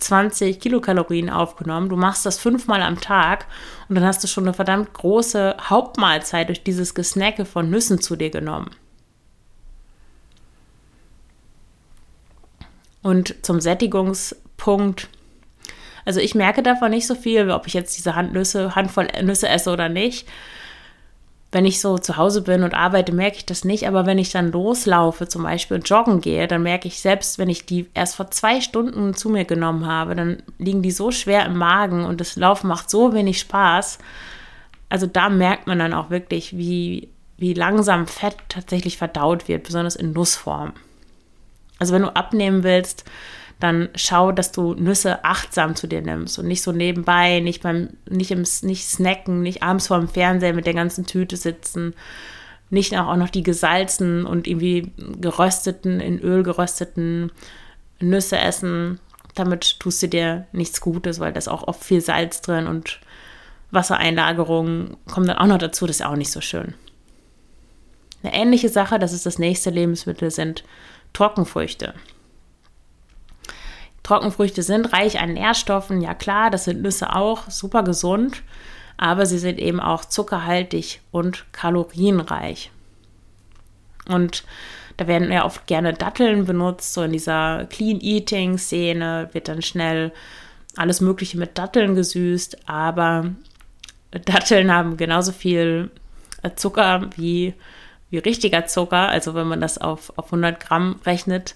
120 0.01 0.59
Kilokalorien 0.59 1.29
aufgenommen. 1.29 1.89
Du 1.89 1.95
machst 1.95 2.25
das 2.25 2.39
fünfmal 2.39 2.81
am 2.81 2.99
Tag 2.99 3.45
und 3.87 3.95
dann 3.95 4.03
hast 4.03 4.23
du 4.23 4.27
schon 4.27 4.45
eine 4.45 4.53
verdammt 4.53 4.93
große 4.93 5.55
Hauptmahlzeit 5.69 6.47
durch 6.47 6.63
dieses 6.63 6.95
Gesnacke 6.95 7.45
von 7.45 7.69
Nüssen 7.69 8.01
zu 8.01 8.15
dir 8.15 8.29
genommen. 8.29 8.71
Und 13.03 13.35
zum 13.43 13.59
Sättigungspunkt, 13.59 15.09
also 16.05 16.19
ich 16.19 16.35
merke 16.35 16.61
davon 16.61 16.91
nicht 16.91 17.07
so 17.07 17.15
viel, 17.15 17.49
ob 17.49 17.67
ich 17.67 17.73
jetzt 17.73 17.97
diese 17.97 18.15
Handnüsse, 18.15 18.75
Handvoll 18.75 19.07
Nüsse 19.23 19.49
esse 19.49 19.71
oder 19.71 19.89
nicht 19.89 20.27
wenn 21.51 21.65
ich 21.65 21.81
so 21.81 21.97
zu 21.97 22.15
Hause 22.15 22.41
bin 22.41 22.63
und 22.63 22.73
arbeite, 22.73 23.11
merke 23.11 23.37
ich 23.37 23.45
das 23.45 23.65
nicht. 23.65 23.87
Aber 23.87 24.05
wenn 24.05 24.17
ich 24.17 24.31
dann 24.31 24.51
loslaufe, 24.51 25.27
zum 25.27 25.43
Beispiel 25.43 25.75
und 25.75 25.89
joggen 25.89 26.21
gehe, 26.21 26.47
dann 26.47 26.63
merke 26.63 26.87
ich 26.87 27.01
selbst, 27.01 27.39
wenn 27.39 27.49
ich 27.49 27.65
die 27.65 27.87
erst 27.93 28.15
vor 28.15 28.31
zwei 28.31 28.61
Stunden 28.61 29.13
zu 29.15 29.29
mir 29.29 29.43
genommen 29.43 29.85
habe, 29.85 30.15
dann 30.15 30.43
liegen 30.59 30.81
die 30.81 30.91
so 30.91 31.11
schwer 31.11 31.45
im 31.45 31.57
Magen 31.57 32.05
und 32.05 32.21
das 32.21 32.37
Laufen 32.37 32.67
macht 32.67 32.89
so 32.89 33.13
wenig 33.13 33.39
Spaß. 33.39 33.99
Also 34.87 35.07
da 35.07 35.29
merkt 35.29 35.67
man 35.67 35.79
dann 35.79 35.93
auch 35.93 36.09
wirklich, 36.09 36.57
wie, 36.57 37.09
wie 37.37 37.53
langsam 37.53 38.07
Fett 38.07 38.37
tatsächlich 38.47 38.97
verdaut 38.97 39.49
wird, 39.49 39.63
besonders 39.63 39.97
in 39.97 40.13
Nussform. 40.13 40.71
Also 41.79 41.93
wenn 41.93 42.03
du 42.03 42.15
abnehmen 42.15 42.63
willst, 42.63 43.03
dann 43.61 43.89
schau, 43.95 44.31
dass 44.31 44.51
du 44.51 44.73
Nüsse 44.73 45.23
achtsam 45.23 45.75
zu 45.75 45.87
dir 45.87 46.01
nimmst 46.01 46.37
und 46.39 46.47
nicht 46.47 46.63
so 46.63 46.71
nebenbei, 46.71 47.39
nicht 47.39 47.63
beim, 47.63 47.89
nicht 48.09 48.31
im, 48.31 48.43
nicht 48.63 48.87
snacken, 48.87 49.41
nicht 49.41 49.63
abends 49.63 49.87
vor 49.87 49.99
dem 49.99 50.09
Fernseher 50.09 50.53
mit 50.53 50.65
der 50.65 50.73
ganzen 50.73 51.05
Tüte 51.05 51.37
sitzen, 51.37 51.93
nicht 52.69 52.97
auch 52.97 53.15
noch 53.15 53.29
die 53.29 53.43
gesalzen 53.43 54.25
und 54.25 54.47
irgendwie 54.47 54.91
gerösteten, 55.19 55.99
in 55.99 56.19
Öl 56.19 56.43
gerösteten 56.43 57.31
Nüsse 57.99 58.37
essen. 58.39 58.99
Damit 59.35 59.79
tust 59.79 60.01
du 60.03 60.07
dir 60.07 60.47
nichts 60.51 60.81
Gutes, 60.81 61.19
weil 61.19 61.31
da 61.31 61.37
ist 61.37 61.47
auch 61.47 61.67
oft 61.67 61.83
viel 61.83 62.01
Salz 62.01 62.41
drin 62.41 62.67
und 62.67 62.99
Wassereinlagerung 63.71 64.97
kommt 65.09 65.29
dann 65.29 65.37
auch 65.37 65.47
noch 65.47 65.57
dazu, 65.57 65.85
das 65.85 65.97
ist 65.97 66.05
auch 66.05 66.15
nicht 66.15 66.31
so 66.31 66.41
schön. 66.41 66.73
Eine 68.23 68.33
ähnliche 68.33 68.69
Sache, 68.69 68.99
das 68.99 69.13
ist 69.13 69.25
das 69.25 69.39
nächste 69.39 69.69
Lebensmittel, 69.69 70.29
sind 70.31 70.63
Trockenfrüchte. 71.13 71.93
Trockenfrüchte 74.03 74.63
sind 74.63 74.93
reich 74.93 75.19
an 75.19 75.33
Nährstoffen, 75.33 76.01
ja 76.01 76.13
klar, 76.13 76.49
das 76.49 76.65
sind 76.65 76.81
Nüsse 76.81 77.15
auch, 77.15 77.49
super 77.49 77.83
gesund, 77.83 78.41
aber 78.97 79.25
sie 79.25 79.39
sind 79.39 79.59
eben 79.59 79.79
auch 79.79 80.05
zuckerhaltig 80.05 81.01
und 81.11 81.45
kalorienreich. 81.51 82.71
Und 84.07 84.43
da 84.97 85.07
werden 85.07 85.31
ja 85.31 85.45
oft 85.45 85.67
gerne 85.67 85.93
Datteln 85.93 86.45
benutzt, 86.45 86.93
so 86.93 87.03
in 87.03 87.11
dieser 87.11 87.65
Clean 87.69 87.99
Eating 88.01 88.57
Szene 88.57 89.29
wird 89.33 89.47
dann 89.47 89.61
schnell 89.61 90.11
alles 90.75 91.01
Mögliche 91.01 91.37
mit 91.37 91.57
Datteln 91.57 91.95
gesüßt, 91.95 92.69
aber 92.69 93.31
Datteln 94.11 94.71
haben 94.71 94.97
genauso 94.97 95.31
viel 95.31 95.89
Zucker 96.55 97.09
wie, 97.15 97.53
wie 98.09 98.17
richtiger 98.17 98.65
Zucker. 98.65 99.09
Also 99.09 99.33
wenn 99.33 99.47
man 99.47 99.61
das 99.61 99.77
auf, 99.77 100.13
auf 100.17 100.25
100 100.25 100.59
Gramm 100.59 100.99
rechnet, 101.05 101.55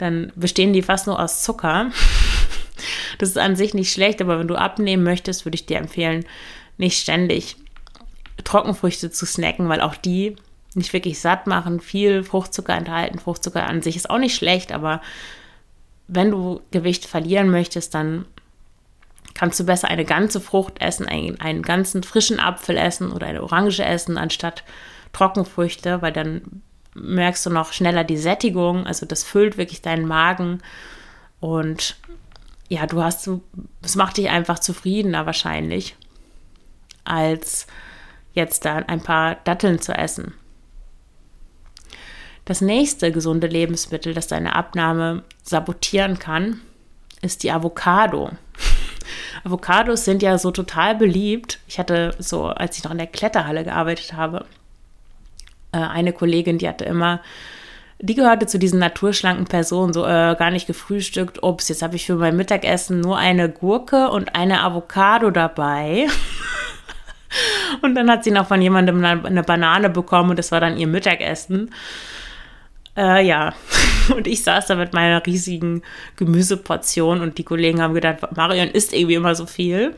dann 0.00 0.32
bestehen 0.34 0.72
die 0.72 0.82
fast 0.82 1.06
nur 1.06 1.20
aus 1.20 1.42
Zucker. 1.42 1.90
Das 3.18 3.28
ist 3.28 3.36
an 3.36 3.56
sich 3.56 3.74
nicht 3.74 3.92
schlecht, 3.92 4.22
aber 4.22 4.38
wenn 4.38 4.48
du 4.48 4.54
abnehmen 4.54 5.02
möchtest, 5.02 5.44
würde 5.44 5.56
ich 5.56 5.66
dir 5.66 5.76
empfehlen, 5.76 6.24
nicht 6.78 6.98
ständig 6.98 7.56
Trockenfrüchte 8.42 9.10
zu 9.10 9.26
snacken, 9.26 9.68
weil 9.68 9.82
auch 9.82 9.96
die 9.96 10.36
nicht 10.74 10.94
wirklich 10.94 11.20
satt 11.20 11.46
machen, 11.46 11.80
viel 11.80 12.22
Fruchtzucker 12.24 12.74
enthalten. 12.74 13.18
Fruchtzucker 13.18 13.66
an 13.66 13.82
sich 13.82 13.96
ist 13.96 14.08
auch 14.08 14.16
nicht 14.16 14.34
schlecht, 14.34 14.72
aber 14.72 15.02
wenn 16.08 16.30
du 16.30 16.62
Gewicht 16.70 17.04
verlieren 17.04 17.50
möchtest, 17.50 17.94
dann 17.94 18.24
kannst 19.34 19.60
du 19.60 19.64
besser 19.64 19.88
eine 19.88 20.04
ganze 20.04 20.40
Frucht 20.40 20.80
essen, 20.80 21.06
einen, 21.06 21.40
einen 21.40 21.62
ganzen 21.62 22.02
frischen 22.02 22.40
Apfel 22.40 22.76
essen 22.76 23.12
oder 23.12 23.26
eine 23.26 23.42
Orange 23.42 23.84
essen, 23.84 24.16
anstatt 24.16 24.64
Trockenfrüchte, 25.12 26.02
weil 26.02 26.12
dann 26.12 26.62
merkst 26.94 27.46
du 27.46 27.50
noch 27.50 27.72
schneller 27.72 28.04
die 28.04 28.16
Sättigung, 28.16 28.86
also 28.86 29.06
das 29.06 29.24
füllt 29.24 29.56
wirklich 29.56 29.82
deinen 29.82 30.06
Magen 30.06 30.60
und 31.40 31.96
ja, 32.68 32.86
du 32.86 33.02
hast 33.02 33.28
es 33.82 33.96
macht 33.96 34.16
dich 34.16 34.30
einfach 34.30 34.58
zufriedener 34.58 35.26
wahrscheinlich, 35.26 35.96
als 37.04 37.66
jetzt 38.32 38.64
da 38.64 38.76
ein 38.76 39.02
paar 39.02 39.36
Datteln 39.44 39.80
zu 39.80 39.92
essen. 39.92 40.34
Das 42.44 42.60
nächste 42.60 43.12
gesunde 43.12 43.46
Lebensmittel, 43.46 44.14
das 44.14 44.28
deine 44.28 44.54
Abnahme 44.54 45.24
sabotieren 45.42 46.18
kann, 46.18 46.60
ist 47.22 47.42
die 47.42 47.52
Avocado. 47.52 48.30
Avocados 49.44 50.04
sind 50.04 50.22
ja 50.22 50.38
so 50.38 50.50
total 50.50 50.94
beliebt. 50.94 51.58
Ich 51.66 51.78
hatte 51.78 52.14
so, 52.18 52.46
als 52.46 52.76
ich 52.76 52.84
noch 52.84 52.90
in 52.90 52.98
der 52.98 53.06
Kletterhalle 53.06 53.64
gearbeitet 53.64 54.14
habe, 54.14 54.46
äh, 55.72 55.78
eine 55.78 56.12
Kollegin, 56.12 56.58
die 56.58 56.68
hatte 56.68 56.84
immer, 56.84 57.20
die 58.02 58.14
gehörte 58.14 58.46
zu 58.46 58.58
diesen 58.58 58.78
naturschlanken 58.78 59.44
Personen, 59.44 59.92
so 59.92 60.04
äh, 60.04 60.34
gar 60.38 60.50
nicht 60.50 60.66
gefrühstückt. 60.66 61.42
Ups, 61.42 61.68
jetzt 61.68 61.82
habe 61.82 61.96
ich 61.96 62.06
für 62.06 62.16
mein 62.16 62.36
Mittagessen 62.36 63.00
nur 63.00 63.18
eine 63.18 63.50
Gurke 63.50 64.08
und 64.08 64.34
eine 64.34 64.62
Avocado 64.62 65.30
dabei. 65.30 66.06
und 67.82 67.94
dann 67.94 68.10
hat 68.10 68.24
sie 68.24 68.30
noch 68.30 68.48
von 68.48 68.62
jemandem 68.62 69.04
eine, 69.04 69.42
Banane 69.42 69.90
bekommen 69.90 70.30
und 70.30 70.38
das 70.38 70.50
war 70.50 70.60
dann 70.60 70.78
ihr 70.78 70.86
Mittagessen. 70.86 71.70
Äh, 72.96 73.26
ja, 73.26 73.52
und 74.16 74.26
ich 74.26 74.42
saß 74.44 74.66
da 74.66 74.76
mit 74.76 74.94
meiner 74.94 75.24
riesigen 75.26 75.82
Gemüseportion 76.16 77.20
und 77.20 77.36
die 77.36 77.44
Kollegen 77.44 77.82
haben 77.82 77.94
gedacht, 77.94 78.18
Marion 78.34 78.68
isst 78.68 78.94
irgendwie 78.94 79.14
immer 79.14 79.34
so 79.34 79.46
viel. 79.46 79.94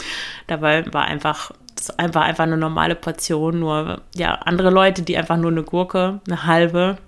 Dabei 0.46 0.84
war 0.92 1.06
einfach, 1.06 1.52
einfach, 1.90 2.22
einfach 2.22 2.44
eine 2.44 2.56
normale 2.56 2.94
Portion, 2.94 3.60
nur 3.60 4.02
ja, 4.14 4.34
andere 4.34 4.70
Leute, 4.70 5.02
die 5.02 5.16
einfach 5.16 5.36
nur 5.36 5.50
eine 5.50 5.62
Gurke, 5.62 6.20
eine 6.26 6.44
halbe 6.44 6.98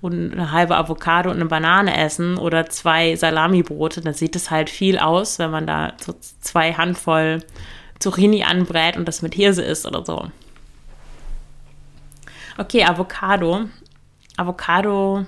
und 0.00 0.32
eine 0.32 0.52
halbe 0.52 0.76
Avocado 0.76 1.30
und 1.30 1.36
eine 1.36 1.46
Banane 1.46 1.96
essen 1.96 2.38
oder 2.38 2.68
zwei 2.68 3.16
Salamibrote, 3.16 4.00
dann 4.00 4.14
sieht 4.14 4.36
es 4.36 4.50
halt 4.50 4.70
viel 4.70 4.98
aus, 4.98 5.38
wenn 5.38 5.50
man 5.50 5.66
da 5.66 5.92
so 6.04 6.14
zwei 6.40 6.74
Handvoll 6.74 7.42
Zucchini 7.98 8.44
anbrät 8.44 8.96
und 8.96 9.06
das 9.08 9.22
mit 9.22 9.34
Hirse 9.34 9.62
isst 9.62 9.86
oder 9.86 10.04
so. 10.04 10.30
Okay, 12.58 12.84
Avocado. 12.84 13.66
Avocado 14.36 15.24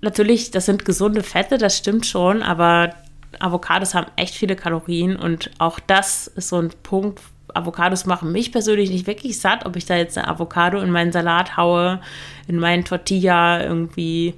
natürlich, 0.00 0.50
das 0.50 0.66
sind 0.66 0.84
gesunde 0.84 1.22
Fette, 1.22 1.58
das 1.58 1.76
stimmt 1.76 2.06
schon, 2.06 2.42
aber 2.42 2.94
Avocados 3.40 3.94
haben 3.94 4.10
echt 4.16 4.34
viele 4.34 4.56
Kalorien 4.56 5.16
und 5.16 5.50
auch 5.58 5.80
das 5.80 6.26
ist 6.28 6.48
so 6.48 6.60
ein 6.60 6.70
Punkt. 6.82 7.20
Avocados 7.54 8.06
machen 8.06 8.32
mich 8.32 8.52
persönlich 8.52 8.90
nicht 8.90 9.06
wirklich 9.06 9.40
satt, 9.40 9.66
ob 9.66 9.76
ich 9.76 9.86
da 9.86 9.96
jetzt 9.96 10.18
eine 10.18 10.28
Avocado 10.28 10.80
in 10.80 10.90
meinen 10.90 11.12
Salat 11.12 11.56
haue, 11.56 12.00
in 12.46 12.58
meinen 12.58 12.84
Tortilla 12.84 13.62
irgendwie 13.62 14.34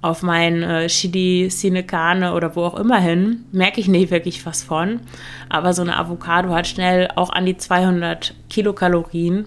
auf 0.00 0.22
mein 0.22 0.62
äh, 0.62 0.86
Chili 0.86 1.50
Sinecane 1.50 2.32
oder 2.32 2.54
wo 2.54 2.64
auch 2.64 2.78
immer 2.78 3.00
hin, 3.00 3.44
merke 3.50 3.80
ich 3.80 3.88
nicht 3.88 4.10
wirklich 4.10 4.46
was 4.46 4.62
von. 4.62 5.00
Aber 5.48 5.74
so 5.74 5.82
eine 5.82 5.96
Avocado 5.96 6.50
hat 6.50 6.66
schnell 6.66 7.08
auch 7.16 7.30
an 7.30 7.46
die 7.46 7.56
200 7.56 8.34
Kilokalorien 8.48 9.46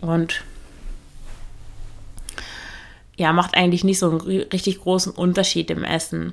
und 0.00 0.44
ja, 3.16 3.32
macht 3.32 3.54
eigentlich 3.54 3.84
nicht 3.84 3.98
so 3.98 4.10
einen 4.10 4.20
richtig 4.20 4.80
großen 4.80 5.12
Unterschied 5.12 5.70
im 5.70 5.84
Essen. 5.84 6.32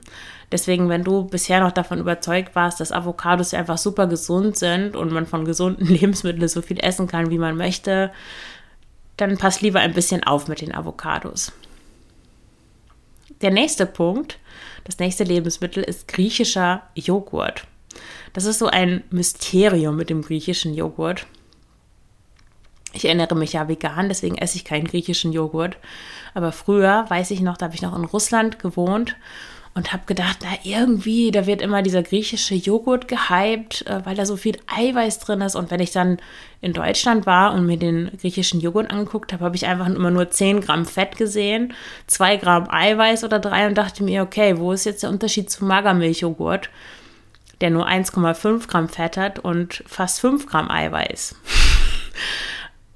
Deswegen, 0.51 0.88
wenn 0.88 1.04
du 1.04 1.25
bisher 1.25 1.60
noch 1.60 1.74
davon 1.74 2.00
überzeugt 2.00 2.56
warst, 2.56 2.80
dass 2.80 2.94
Avocados 2.94 3.54
einfach 3.54 3.77
super 3.77 4.08
gesund 4.08 4.58
sind 4.58 4.96
und 4.96 5.12
man 5.12 5.25
von 5.25 5.44
gesunden 5.44 5.88
Lebensmitteln 5.88 6.48
so 6.48 6.62
viel 6.62 6.80
essen 6.80 7.08
kann, 7.08 7.32
wie 7.32 7.38
man 7.38 7.58
möchte, 7.58 8.12
dann 9.18 9.38
pass 9.38 9.62
lieber 9.62 9.80
ein 9.80 9.94
bisschen 9.94 10.24
auf 10.24 10.48
mit 10.48 10.62
den 10.62 10.74
Avocados. 10.74 11.51
Der 13.42 13.51
nächste 13.51 13.86
Punkt, 13.86 14.39
das 14.86 15.00
nächste 15.00 15.24
Lebensmittel 15.24 15.84
ist 15.84 16.08
griechischer 16.08 16.84
Joghurt. 16.96 17.68
Das 18.34 18.46
ist 18.46 18.60
so 18.60 18.68
ein 18.68 19.04
Mysterium 19.10 19.96
mit 19.98 20.10
dem 20.10 20.22
griechischen 20.22 20.74
Joghurt. 20.74 21.25
Ich 22.94 23.06
erinnere 23.06 23.36
mich 23.36 23.54
ja 23.54 23.68
vegan, 23.68 24.08
deswegen 24.08 24.38
esse 24.38 24.56
ich 24.56 24.66
keinen 24.66 24.88
griechischen 24.88 25.34
Joghurt. 25.34 25.77
Aber 26.34 26.51
früher, 26.51 27.06
weiß 27.10 27.32
ich 27.32 27.42
noch, 27.42 27.58
da 27.58 27.66
habe 27.66 27.75
ich 27.75 27.82
noch 27.82 27.96
in 27.96 28.06
Russland 28.06 28.60
gewohnt 28.60 29.18
und 29.77 29.93
habe 29.93 30.03
gedacht, 30.07 30.39
na 30.41 30.57
irgendwie, 30.63 31.29
da 31.29 31.46
wird 31.46 31.62
immer 31.62 31.84
dieser 31.84 32.01
griechische 32.01 32.55
Joghurt 32.55 33.07
gehypt, 33.07 33.86
äh, 33.86 34.01
weil 34.03 34.15
da 34.15 34.25
so 34.25 34.36
viel 34.36 34.57
Eiweiß 34.65 35.19
drin 35.19 35.39
ist. 35.41 35.55
Und 35.55 35.69
wenn 35.69 35.79
ich 35.79 35.91
dann 35.91 36.17
in 36.62 36.74
Deutschland 36.74 37.27
war 37.27 37.53
und 37.53 37.67
mir 37.67 37.77
den 37.77 38.10
griechischen 38.19 38.60
Joghurt 38.60 38.89
angeguckt 38.89 39.31
habe, 39.31 39.46
habe 39.46 39.55
ich 39.55 39.67
einfach 39.67 39.86
immer 39.86 40.10
nur 40.10 40.31
10 40.31 40.62
Gramm 40.62 40.86
Fett 40.86 41.15
gesehen, 41.17 41.75
2 42.07 42.38
Gramm 42.38 42.67
Eiweiß 42.67 43.24
oder 43.24 43.38
3 43.38 43.67
und 43.67 43.77
dachte 43.77 44.03
mir, 44.03 44.24
okay, 44.24 44.57
wo 44.57 44.72
ist 44.72 44.86
jetzt 44.86 45.03
der 45.03 45.12
Unterschied 45.12 45.51
zu 45.51 45.63
Magermilchjoghurt, 45.63 46.72
der 47.62 47.69
nur 47.69 47.88
1,5 47.88 48.67
Gramm 48.67 48.89
Fett 48.89 49.15
hat 49.15 49.38
und 49.38 49.84
fast 49.86 50.19
5 50.22 50.48
Gramm 50.48 50.72
Eiweiß? 50.72 51.36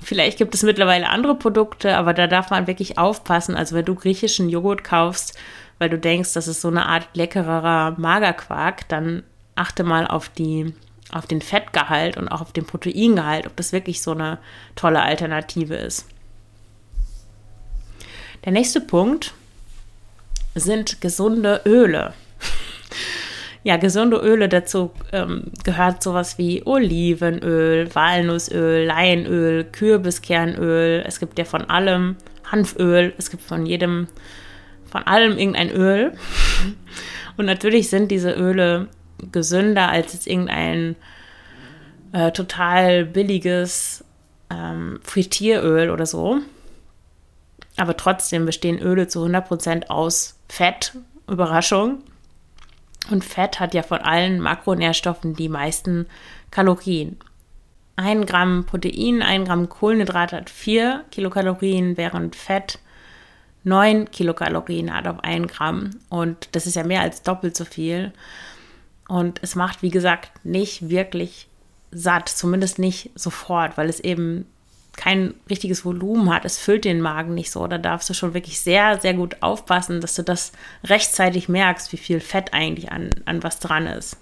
Vielleicht 0.01 0.37
gibt 0.39 0.55
es 0.55 0.63
mittlerweile 0.63 1.09
andere 1.09 1.35
Produkte, 1.35 1.95
aber 1.95 2.13
da 2.13 2.27
darf 2.27 2.49
man 2.49 2.67
wirklich 2.67 2.97
aufpassen. 2.97 3.55
Also 3.55 3.75
wenn 3.75 3.85
du 3.85 3.95
griechischen 3.95 4.49
Joghurt 4.49 4.83
kaufst, 4.83 5.37
weil 5.77 5.89
du 5.89 5.97
denkst, 5.97 6.33
das 6.33 6.47
ist 6.47 6.61
so 6.61 6.67
eine 6.67 6.87
Art 6.87 7.07
leckerer 7.13 7.95
Magerquark, 7.97 8.87
dann 8.89 9.23
achte 9.55 9.83
mal 9.83 10.07
auf 10.07 10.29
die 10.29 10.73
auf 11.11 11.27
den 11.27 11.41
Fettgehalt 11.41 12.17
und 12.17 12.29
auch 12.29 12.41
auf 12.41 12.53
den 12.53 12.65
Proteingehalt, 12.65 13.45
ob 13.45 13.55
das 13.57 13.73
wirklich 13.73 14.01
so 14.01 14.11
eine 14.11 14.37
tolle 14.75 15.01
Alternative 15.01 15.75
ist. 15.75 16.07
Der 18.45 18.53
nächste 18.53 18.79
Punkt 18.81 19.33
sind 20.55 21.01
gesunde 21.01 21.61
Öle. 21.65 22.13
Ja, 23.63 23.77
gesunde 23.77 24.17
Öle, 24.17 24.49
dazu 24.49 24.91
ähm, 25.11 25.51
gehört 25.63 26.01
sowas 26.01 26.39
wie 26.39 26.63
Olivenöl, 26.65 27.93
Walnussöl, 27.93 28.85
Leinöl, 28.85 29.65
Kürbiskernöl. 29.65 31.03
Es 31.05 31.19
gibt 31.19 31.37
ja 31.37 31.45
von 31.45 31.69
allem 31.69 32.15
Hanföl, 32.51 33.13
es 33.17 33.29
gibt 33.29 33.43
von 33.43 33.67
jedem, 33.67 34.07
von 34.89 35.03
allem 35.03 35.37
irgendein 35.37 35.69
Öl. 35.69 36.13
Und 37.37 37.45
natürlich 37.45 37.89
sind 37.89 38.09
diese 38.09 38.31
Öle 38.31 38.87
gesünder 39.31 39.89
als 39.89 40.13
jetzt 40.13 40.25
irgendein 40.25 40.95
äh, 42.13 42.31
total 42.31 43.05
billiges 43.05 44.03
ähm, 44.49 44.99
Frittieröl 45.03 45.91
oder 45.91 46.07
so. 46.07 46.39
Aber 47.77 47.95
trotzdem 47.95 48.45
bestehen 48.45 48.79
Öle 48.79 49.07
zu 49.07 49.23
100% 49.23 49.87
aus 49.87 50.39
Fett. 50.49 50.93
Überraschung. 51.27 51.99
Und 53.09 53.25
Fett 53.25 53.59
hat 53.59 53.73
ja 53.73 53.83
von 53.83 53.99
allen 53.99 54.39
Makronährstoffen 54.39 55.35
die 55.35 55.49
meisten 55.49 56.05
Kalorien. 56.51 57.17
Ein 57.95 58.25
Gramm 58.25 58.65
Protein, 58.65 59.21
ein 59.21 59.45
Gramm 59.45 59.69
Kohlenhydrat 59.69 60.31
hat 60.31 60.49
vier 60.49 61.03
Kilokalorien, 61.11 61.97
während 61.97 62.35
Fett 62.35 62.79
neun 63.63 64.09
Kilokalorien 64.09 64.93
hat 64.93 65.07
auf 65.07 65.23
ein 65.23 65.47
Gramm. 65.47 65.91
Und 66.09 66.49
das 66.53 66.67
ist 66.67 66.75
ja 66.75 66.83
mehr 66.83 67.01
als 67.01 67.23
doppelt 67.23 67.55
so 67.55 67.65
viel. 67.65 68.11
Und 69.07 69.39
es 69.43 69.55
macht, 69.55 69.81
wie 69.81 69.89
gesagt, 69.89 70.45
nicht 70.45 70.89
wirklich 70.89 71.47
satt, 71.91 72.29
zumindest 72.29 72.79
nicht 72.79 73.11
sofort, 73.15 73.77
weil 73.77 73.89
es 73.89 73.99
eben 73.99 74.45
kein 74.97 75.33
richtiges 75.49 75.85
Volumen 75.85 76.33
hat, 76.33 76.45
es 76.45 76.57
füllt 76.57 76.85
den 76.85 77.01
Magen 77.01 77.33
nicht 77.33 77.51
so. 77.51 77.65
Da 77.67 77.77
darfst 77.77 78.09
du 78.09 78.13
schon 78.13 78.33
wirklich 78.33 78.59
sehr, 78.59 78.99
sehr 78.99 79.13
gut 79.13 79.37
aufpassen, 79.41 80.01
dass 80.01 80.15
du 80.15 80.23
das 80.23 80.51
rechtzeitig 80.83 81.49
merkst, 81.49 81.91
wie 81.93 81.97
viel 81.97 82.19
Fett 82.19 82.53
eigentlich 82.53 82.91
an, 82.91 83.09
an 83.25 83.41
was 83.43 83.59
dran 83.59 83.87
ist. 83.87 84.17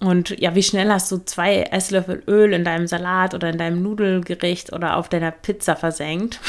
Und 0.00 0.30
ja, 0.40 0.54
wie 0.54 0.62
schnell 0.62 0.90
hast 0.90 1.12
du 1.12 1.18
zwei 1.18 1.62
Esslöffel 1.62 2.22
Öl 2.26 2.54
in 2.54 2.64
deinem 2.64 2.86
Salat 2.86 3.34
oder 3.34 3.50
in 3.50 3.58
deinem 3.58 3.82
Nudelgericht 3.82 4.72
oder 4.72 4.96
auf 4.96 5.10
deiner 5.10 5.30
Pizza 5.30 5.76
versenkt? 5.76 6.40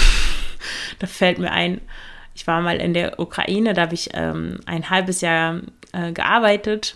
da 0.99 1.07
fällt 1.07 1.37
mir 1.37 1.51
ein, 1.51 1.81
ich 2.33 2.47
war 2.47 2.61
mal 2.61 2.77
in 2.77 2.93
der 2.93 3.19
Ukraine, 3.19 3.73
da 3.73 3.81
habe 3.81 3.93
ich 3.93 4.11
ähm, 4.13 4.61
ein 4.65 4.89
halbes 4.89 5.19
Jahr 5.19 5.59
äh, 5.91 6.13
gearbeitet 6.13 6.95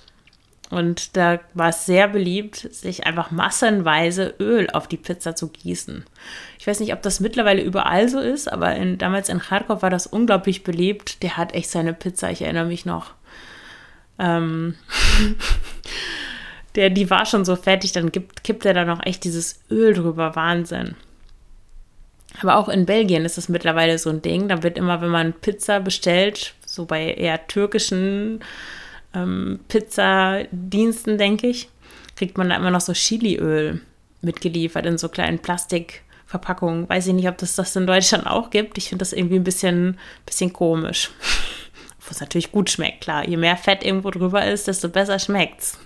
und 0.76 1.16
da 1.16 1.40
war 1.54 1.70
es 1.70 1.86
sehr 1.86 2.10
beliebt, 2.10 2.68
sich 2.74 3.06
einfach 3.06 3.32
massenweise 3.32 4.36
Öl 4.40 4.70
auf 4.70 4.88
die 4.90 4.98
Pizza 4.98 5.34
zu 5.34 5.48
gießen. 5.48 6.04
Ich 6.60 6.68
weiß 6.68 6.82
nicht, 6.82 6.92
ob 6.92 7.02
das 7.02 7.22
mittlerweile 7.22 7.62
überall 7.62 8.10
so 8.10 8.20
ist, 8.20 8.52
aber 8.52 8.76
in, 8.76 8.98
damals 8.98 9.30
in 9.30 9.40
Kharkov 9.40 9.82
war 9.82 9.90
das 9.90 10.06
unglaublich 10.06 10.66
beliebt. 10.66 11.24
Der 11.24 11.38
hat 11.38 11.54
echt 11.54 11.70
seine 11.70 11.94
Pizza, 11.94 12.30
ich 12.30 12.42
erinnere 12.42 12.66
mich 12.66 12.86
noch. 12.86 13.14
Ähm 14.20 14.76
der, 16.76 16.90
die 16.90 17.10
war 17.10 17.26
schon 17.26 17.46
so 17.46 17.56
fertig, 17.56 17.94
dann 17.94 18.12
gibt, 18.12 18.44
kippt 18.44 18.66
er 18.66 18.74
da 18.74 18.84
noch 18.84 19.06
echt 19.06 19.24
dieses 19.24 19.62
Öl 19.72 19.94
drüber. 19.94 20.36
Wahnsinn. 20.36 20.96
Aber 22.42 22.58
auch 22.58 22.68
in 22.68 22.86
Belgien 22.86 23.24
ist 23.24 23.38
es 23.38 23.48
mittlerweile 23.48 23.98
so 23.98 24.10
ein 24.10 24.22
Ding. 24.22 24.50
Da 24.50 24.62
wird 24.62 24.78
immer, 24.78 25.00
wenn 25.00 25.10
man 25.10 25.32
Pizza 25.32 25.80
bestellt, 25.80 26.54
so 26.66 26.84
bei 26.84 27.14
eher 27.14 27.48
türkischen 27.48 28.42
ähm, 29.16 29.60
Pizzadiensten, 29.68 31.18
denke 31.18 31.48
ich, 31.48 31.70
kriegt 32.16 32.38
man 32.38 32.50
da 32.50 32.56
immer 32.56 32.72
noch 32.72 32.82
so 32.82 32.94
Chiliöl 32.94 33.82
mitgeliefert 34.22 34.86
in 34.86 34.98
so 34.98 35.10
kleinen 35.10 35.40
Plastikverpackungen. 35.40 36.90
Weiß 36.90 37.08
ich 37.08 37.14
nicht, 37.14 37.28
ob 37.28 37.38
das 37.38 37.56
das 37.56 37.76
in 37.76 37.88
Deutschland 37.88 38.28
auch 38.28 38.50
gibt. 38.50 38.78
Ich 38.78 38.90
finde 38.90 39.04
das 39.04 39.14
irgendwie 39.14 39.38
ein 39.38 39.44
bisschen, 39.44 39.98
bisschen 40.26 40.54
komisch. 40.54 41.12
Was 42.08 42.20
natürlich 42.20 42.52
gut 42.52 42.70
schmeckt, 42.70 43.02
klar. 43.02 43.28
Je 43.28 43.38
mehr 43.38 43.58
Fett 43.58 43.84
irgendwo 43.84 44.12
drüber 44.12 44.46
ist, 44.46 44.68
desto 44.68 44.90
besser 44.90 45.18
schmeckt's. 45.18 45.80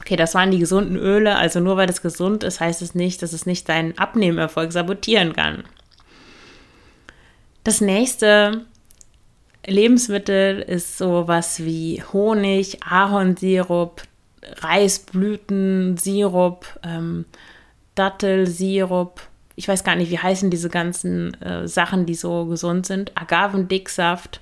Okay, 0.00 0.14
das 0.14 0.34
waren 0.36 0.52
die 0.52 0.60
gesunden 0.60 0.96
Öle, 0.96 1.34
also 1.34 1.58
nur 1.58 1.76
weil 1.76 1.90
es 1.90 2.00
gesund 2.00 2.44
ist, 2.44 2.60
heißt 2.60 2.80
es 2.80 2.94
nicht, 2.94 3.22
dass 3.22 3.32
es 3.32 3.44
nicht 3.44 3.68
deinen 3.68 3.98
Abnehmerfolg 3.98 4.70
sabotieren 4.70 5.32
kann. 5.32 5.64
Das 7.64 7.80
nächste 7.80 8.66
Lebensmittel 9.66 10.60
ist 10.60 10.98
sowas 10.98 11.64
wie 11.64 12.02
Honig, 12.12 12.82
Ahornsirup, 12.82 14.02
Reisblütensirup, 14.58 16.66
ähm, 16.84 17.24
Dattelsirup. 17.94 19.22
Ich 19.56 19.68
weiß 19.68 19.84
gar 19.84 19.96
nicht, 19.96 20.10
wie 20.10 20.18
heißen 20.18 20.50
diese 20.50 20.68
ganzen 20.68 21.40
äh, 21.42 21.66
Sachen, 21.66 22.04
die 22.06 22.14
so 22.14 22.44
gesund 22.46 22.86
sind. 22.86 23.12
Agavendicksaft 23.16 24.40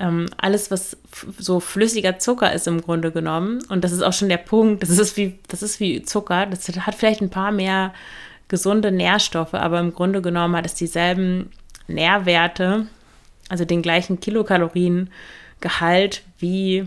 ähm, 0.00 0.26
alles, 0.38 0.70
was 0.70 0.96
so 1.38 1.60
flüssiger 1.60 2.18
Zucker 2.18 2.52
ist 2.52 2.66
im 2.66 2.80
Grunde 2.80 3.12
genommen. 3.12 3.60
Und 3.68 3.84
das 3.84 3.92
ist 3.92 4.02
auch 4.02 4.12
schon 4.12 4.28
der 4.28 4.38
Punkt. 4.38 4.82
Das 4.82 4.90
ist 4.90 5.16
wie, 5.16 5.38
das 5.48 5.62
ist 5.62 5.78
wie 5.78 6.02
Zucker. 6.02 6.46
Das 6.46 6.66
hat 6.68 6.94
vielleicht 6.94 7.20
ein 7.20 7.30
paar 7.30 7.52
mehr 7.52 7.92
gesunde 8.48 8.90
Nährstoffe, 8.90 9.54
aber 9.54 9.78
im 9.78 9.94
Grunde 9.94 10.22
genommen 10.22 10.56
hat 10.56 10.66
es 10.66 10.74
dieselben 10.74 11.50
Nährwerte, 11.86 12.86
also 13.50 13.66
den 13.66 13.82
gleichen 13.82 14.20
Kilokaloriengehalt 14.20 16.22
wie, 16.38 16.86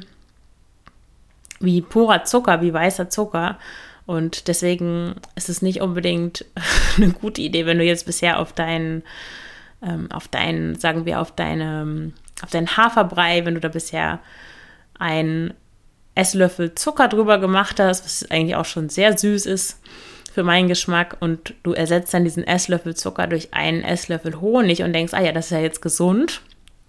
wie 1.60 1.82
purer 1.82 2.24
Zucker, 2.24 2.62
wie 2.62 2.74
weißer 2.74 3.10
Zucker. 3.10 3.60
Und 4.06 4.48
deswegen 4.48 5.16
ist 5.36 5.50
es 5.50 5.62
nicht 5.62 5.82
unbedingt 5.82 6.46
eine 6.98 7.12
gute 7.12 7.42
Idee, 7.42 7.68
wenn 7.68 7.78
du 7.78 7.86
jetzt 7.86 8.08
bisher 8.08 8.40
auf 8.40 8.54
deinen, 8.54 9.04
ähm, 9.84 10.12
auf 10.12 10.28
deinen, 10.28 10.80
sagen 10.80 11.06
wir, 11.06 11.22
auf 11.22 11.32
deine 11.32 12.14
auf 12.44 12.50
deinen 12.50 12.78
Haferbrei, 12.78 13.46
wenn 13.46 13.56
du 13.56 13.62
da 13.62 13.70
bisher 13.70 14.20
einen 15.00 15.54
Esslöffel 16.16 16.76
Zucker 16.76 17.08
drüber 17.08 17.40
gemacht 17.40 17.80
hast, 17.80 18.06
was 18.06 18.30
eigentlich 18.30 18.56
auch 18.56 18.66
schon 18.66 18.90
sehr 18.90 19.18
süß 19.18 19.46
ist 19.46 19.82
für 20.32 20.44
meinen 20.44 20.68
Geschmack 20.68 21.18
und 21.20 21.54
du 21.64 21.74
ersetzt 21.74 22.14
dann 22.14 22.24
diesen 22.24 22.46
Esslöffel 22.46 22.96
Zucker 22.96 23.28
durch 23.28 23.54
einen 23.54 23.84
Esslöffel 23.84 24.42
Honig 24.42 24.84
und 24.84 24.94
denkst, 24.94 25.14
ah 25.14 25.22
ja, 25.22 25.32
das 25.32 25.46
ist 25.46 25.52
ja 25.52 25.60
jetzt 25.60 25.82
gesund, 25.82 26.42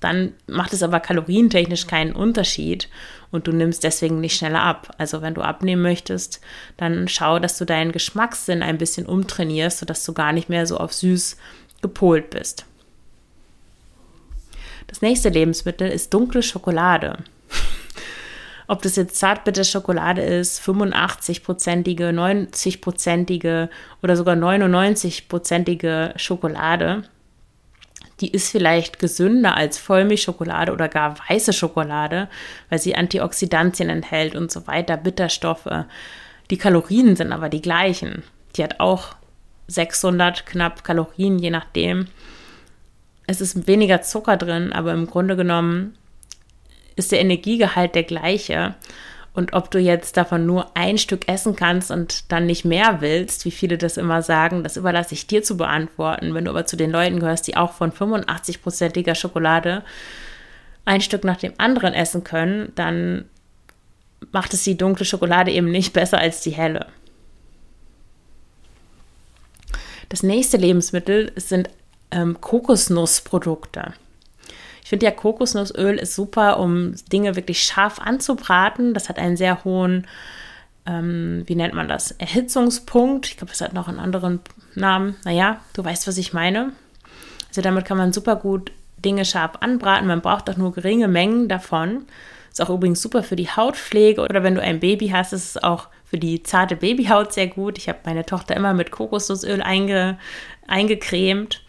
dann 0.05 0.35
macht 0.47 0.75
es 0.75 0.83
aber 0.83 1.01
kalorientechnisch 1.01 1.87
keinen 1.87 2.15
Unterschied 2.15 2.91
und 3.31 3.47
du 3.47 3.53
nimmst 3.53 3.83
deswegen 3.85 4.21
nicht 4.21 4.37
schneller 4.37 4.61
ab. 4.61 4.95
Also 4.99 5.23
wenn 5.23 5.33
du 5.33 5.41
abnehmen 5.41 5.81
möchtest, 5.81 6.43
dann 6.77 7.09
schau, 7.09 7.39
dass 7.39 7.57
du 7.57 7.65
deinen 7.65 7.91
Geschmackssinn 7.91 8.63
ein 8.63 8.77
bisschen 8.77 9.07
umtrainierst, 9.07 9.79
sodass 9.79 10.05
du 10.05 10.13
gar 10.13 10.33
nicht 10.33 10.51
mehr 10.51 10.67
so 10.67 10.77
auf 10.77 10.93
süß 10.93 11.39
gepolt 11.81 12.29
bist. 12.31 12.67
Das 14.89 15.01
nächste 15.01 15.31
Lebensmittel 15.31 15.89
ist 15.89 16.13
dunkle 16.13 16.43
Schokolade. 16.43 17.17
Ob 18.69 18.83
das 18.83 18.97
jetzt 18.97 19.17
Zartbitterschokolade 19.17 20.21
ist, 20.21 20.61
85-prozentige, 20.61 22.11
90-prozentige 22.11 23.71
oder 24.03 24.17
sogar 24.17 24.37
99-prozentige 24.37 26.19
Schokolade, 26.19 27.05
die 28.21 28.31
ist 28.31 28.51
vielleicht 28.51 28.99
gesünder 28.99 29.57
als 29.57 29.79
Vollmilchschokolade 29.79 30.73
oder 30.73 30.89
gar 30.89 31.17
weiße 31.29 31.53
Schokolade, 31.53 32.29
weil 32.69 32.79
sie 32.79 32.95
Antioxidantien 32.95 33.89
enthält 33.89 34.37
und 34.37 34.53
so 34.53 34.67
weiter, 34.67 34.97
Bitterstoffe. 34.97 35.69
Die 36.51 36.59
Kalorien 36.59 37.17
sind 37.17 37.33
aber 37.33 37.49
die 37.49 37.63
gleichen. 37.63 38.23
Die 38.57 38.63
hat 38.63 38.79
auch 38.81 39.17
600 39.67 40.47
knapp 40.47 40.85
Kalorien, 40.85 41.39
je 41.39 41.51
nachdem 41.51 42.07
es 43.27 43.41
ist 43.41 43.67
weniger 43.67 44.03
Zucker 44.03 44.37
drin, 44.37 44.73
aber 44.73 44.93
im 44.93 45.07
Grunde 45.07 45.37
genommen 45.37 45.97
ist 46.97 47.13
der 47.13 47.21
Energiegehalt 47.21 47.95
der 47.95 48.05
gleiche. 48.05 48.75
Und 49.35 49.53
ob 49.53 49.71
du 49.73 49.81
jetzt 49.81 50.17
davon 50.17 50.47
nur 50.47 50.71
ein 50.77 50.97
Stück 50.97 51.29
essen 51.29 51.57
kannst 51.57 51.91
und 51.91 52.31
dann 52.31 52.47
nicht 52.47 52.65
mehr 52.65 53.01
willst, 53.01 53.45
wie 53.45 53.51
viele 53.51 53.77
das 53.77 53.97
immer 53.97 54.23
sagen, 54.23 54.63
das 54.63 54.77
überlasse 54.77 55.15
ich 55.15 55.27
dir 55.27 55.43
zu 55.43 55.57
beantworten. 55.57 56.35
Wenn 56.35 56.45
du 56.45 56.53
aber 56.53 56.67
zu 56.67 56.77
den 56.77 56.93
Leuten 56.93 57.19
gehörst, 57.19 57.49
die 57.49 57.57
auch 57.57 57.73
von 57.73 57.91
85-prozentiger 57.91 59.17
Schokolade 59.17 59.83
ein 60.85 61.01
Stück 61.01 61.25
nach 61.25 61.37
dem 61.37 61.53
anderen 61.59 61.95
essen 61.95 62.23
können, 62.23 62.71
dann 62.77 63.25
macht 64.31 64.55
es 64.55 64.63
die 64.63 64.77
dunkle 64.77 65.05
Schokolade 65.05 65.51
eben 65.51 65.71
nicht 65.71 65.93
besser 65.93 66.19
als 66.19 66.41
die 66.43 66.53
helle. 66.53 66.87
Das 70.11 70.23
nächste 70.23 70.59
Lebensmittel 70.59 71.33
sind 71.35 71.71
ähm, 72.13 72.41
Kokosnussprodukte. 72.41 73.95
Ich 74.85 74.91
finde 74.91 75.07
ja, 75.07 75.13
Kokosnussöl 75.13 75.97
ist 75.97 76.15
super, 76.15 76.61
um 76.61 76.95
Dinge 77.11 77.37
wirklich 77.37 77.63
scharf 77.63 77.99
anzubraten. 77.99 78.93
Das 78.93 79.09
hat 79.09 79.19
einen 79.19 79.39
sehr 79.39 79.65
hohen, 79.65 80.07
ähm, 80.85 81.43
wie 81.47 81.55
nennt 81.55 81.73
man 81.73 81.89
das, 81.89 82.11
Erhitzungspunkt. 82.13 83.27
Ich 83.27 83.39
glaube, 83.39 83.51
das 83.51 83.63
hat 83.63 83.73
noch 83.73 83.89
einen 83.89 83.99
anderen 83.99 84.41
Namen. 84.75 85.17
Naja, 85.25 85.61
du 85.73 85.83
weißt, 85.83 86.07
was 86.07 86.19
ich 86.19 86.35
meine. 86.35 86.73
Also 87.49 87.63
damit 87.63 87.87
kann 87.87 87.97
man 87.97 88.13
super 88.13 88.37
gut 88.37 88.73
Dinge 89.03 89.25
scharf 89.25 89.53
anbraten. 89.61 90.07
Man 90.07 90.21
braucht 90.21 90.51
auch 90.51 90.59
nur 90.59 90.73
geringe 90.73 91.09
Mengen 91.09 91.49
davon. 91.49 92.05
Ist 92.51 92.61
auch 92.61 92.71
übrigens 92.71 93.01
super 93.01 93.23
für 93.23 93.37
die 93.37 93.49
Hautpflege 93.49 94.21
oder 94.21 94.43
wenn 94.43 94.55
du 94.55 94.61
ein 94.61 94.81
Baby 94.81 95.09
hast, 95.09 95.33
ist 95.33 95.57
es 95.57 95.63
auch 95.63 95.89
für 96.05 96.19
die 96.19 96.43
zarte 96.43 96.77
Babyhaut 96.77 97.33
sehr 97.33 97.47
gut. 97.47 97.79
Ich 97.79 97.89
habe 97.89 98.01
meine 98.05 98.27
Tochter 98.27 98.55
immer 98.55 98.75
mit 98.75 98.91
Kokosnussöl 98.91 99.63
einge, 99.63 100.19
eingecremt. 100.69 101.63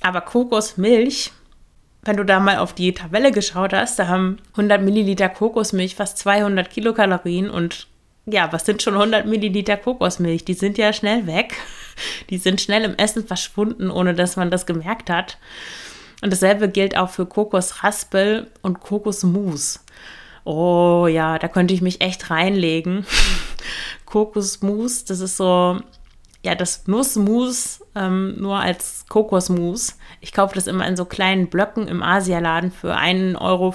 Aber 0.00 0.20
Kokosmilch, 0.20 1.32
wenn 2.06 2.16
du 2.16 2.24
da 2.24 2.40
mal 2.40 2.58
auf 2.58 2.72
die 2.72 2.92
Tabelle 2.92 3.32
geschaut 3.32 3.72
hast, 3.72 3.98
da 3.98 4.08
haben 4.08 4.38
100 4.52 4.82
Milliliter 4.82 5.28
Kokosmilch 5.28 5.94
fast 5.94 6.18
200 6.18 6.70
Kilokalorien 6.70 7.50
und 7.50 7.88
ja, 8.26 8.52
was 8.52 8.66
sind 8.66 8.82
schon 8.82 8.94
100 8.94 9.26
Milliliter 9.26 9.76
Kokosmilch? 9.76 10.44
Die 10.44 10.54
sind 10.54 10.78
ja 10.78 10.92
schnell 10.92 11.26
weg. 11.26 11.54
Die 12.30 12.38
sind 12.38 12.60
schnell 12.60 12.84
im 12.84 12.96
Essen 12.96 13.26
verschwunden, 13.26 13.90
ohne 13.90 14.14
dass 14.14 14.36
man 14.36 14.50
das 14.50 14.66
gemerkt 14.66 15.08
hat. 15.08 15.38
Und 16.22 16.32
dasselbe 16.32 16.68
gilt 16.68 16.96
auch 16.96 17.08
für 17.08 17.24
Kokosraspel 17.24 18.50
und 18.62 18.80
Kokosmus. 18.80 19.84
Oh 20.44 21.06
ja, 21.08 21.38
da 21.38 21.48
könnte 21.48 21.72
ich 21.72 21.82
mich 21.82 22.00
echt 22.00 22.30
reinlegen. 22.30 23.06
Kokosmus, 24.06 25.04
das 25.04 25.20
ist 25.20 25.36
so 25.36 25.80
ja, 26.46 26.54
das 26.54 26.86
Nussmus 26.86 27.84
ähm, 27.96 28.36
nur 28.40 28.60
als 28.60 29.06
Kokosmus. 29.08 29.98
Ich 30.20 30.32
kaufe 30.32 30.54
das 30.54 30.68
immer 30.68 30.86
in 30.86 30.96
so 30.96 31.04
kleinen 31.04 31.48
Blöcken 31.48 31.88
im 31.88 32.04
Asialaden 32.04 32.70
für 32.70 32.96
1,25 32.96 33.40
Euro. 33.40 33.74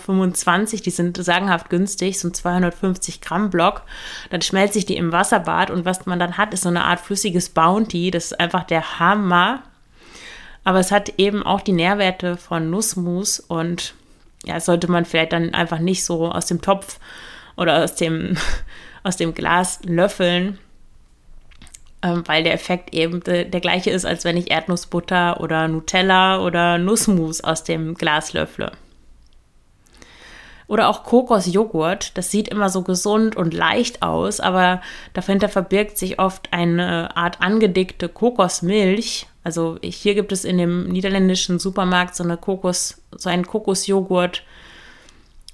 Die 0.86 0.90
sind 0.90 1.18
sagenhaft 1.18 1.70
günstig, 1.70 2.18
so 2.18 2.30
ein 2.30 2.34
250 2.34 3.20
Gramm 3.20 3.50
Block. 3.50 3.82
Dann 4.30 4.42
schmelze 4.42 4.78
ich 4.78 4.86
die 4.86 4.96
im 4.96 5.12
Wasserbad 5.12 5.70
und 5.70 5.84
was 5.84 6.06
man 6.06 6.18
dann 6.18 6.38
hat, 6.38 6.54
ist 6.54 6.64
so 6.64 6.70
eine 6.70 6.86
Art 6.86 7.02
flüssiges 7.02 7.50
Bounty. 7.50 8.10
Das 8.10 8.28
ist 8.28 8.40
einfach 8.40 8.64
der 8.64 9.00
Hammer. 9.00 9.64
Aber 10.64 10.80
es 10.80 10.94
hat 10.94 11.20
eben 11.20 11.44
auch 11.44 11.60
die 11.60 11.74
Nährwerte 11.74 12.38
von 12.38 12.70
Nussmus 12.70 13.42
und 13.42 13.96
ja, 14.46 14.62
sollte 14.62 14.90
man 14.90 15.04
vielleicht 15.04 15.34
dann 15.34 15.54
einfach 15.54 15.80
nicht 15.80 16.06
so 16.06 16.32
aus 16.32 16.46
dem 16.46 16.62
Topf 16.62 17.00
oder 17.58 17.84
aus 17.84 17.96
dem 17.96 18.38
aus 19.04 19.18
dem 19.18 19.34
Glas 19.34 19.80
löffeln, 19.84 20.58
weil 22.02 22.44
der 22.44 22.54
Effekt 22.54 22.94
eben 22.94 23.24
de, 23.24 23.46
der 23.46 23.62
gleiche 23.62 23.92
ist, 23.92 24.06
als 24.06 24.26
wenn 24.26 24.38
ich 24.38 24.52
Erdnussbutter 24.52 25.40
oder 25.40 25.68
Nutella 25.68 26.44
oder 26.44 26.78
Nussmus 26.78 27.42
aus 27.42 27.64
dem 27.64 27.94
Glas 27.94 28.34
löffle. 28.34 28.72
Oder 30.68 30.88
auch 30.88 31.04
Kokosjoghurt. 31.04 32.18
Das 32.18 32.32
sieht 32.32 32.48
immer 32.48 32.70
so 32.70 32.82
gesund 32.82 33.36
und 33.36 33.54
leicht 33.54 34.02
aus, 34.02 34.40
aber 34.40 34.82
dahinter 35.14 35.50
verbirgt 35.50 35.98
sich 35.98 36.18
oft 36.18 36.48
eine 36.52 37.16
Art 37.18 37.42
angedickte 37.42 38.08
Kokosmilch. 38.08 39.28
Also 39.44 39.78
hier 39.84 40.16
gibt 40.16 40.32
es 40.32 40.46
in 40.46 40.58
dem 40.58 40.88
niederländischen 40.88 41.60
Supermarkt 41.60 42.16
so 42.16 42.24
eine 42.24 42.38
Kokos, 42.38 43.02
so 43.12 43.30
einen 43.30 43.46
Kokosjoghurt, 43.46 44.44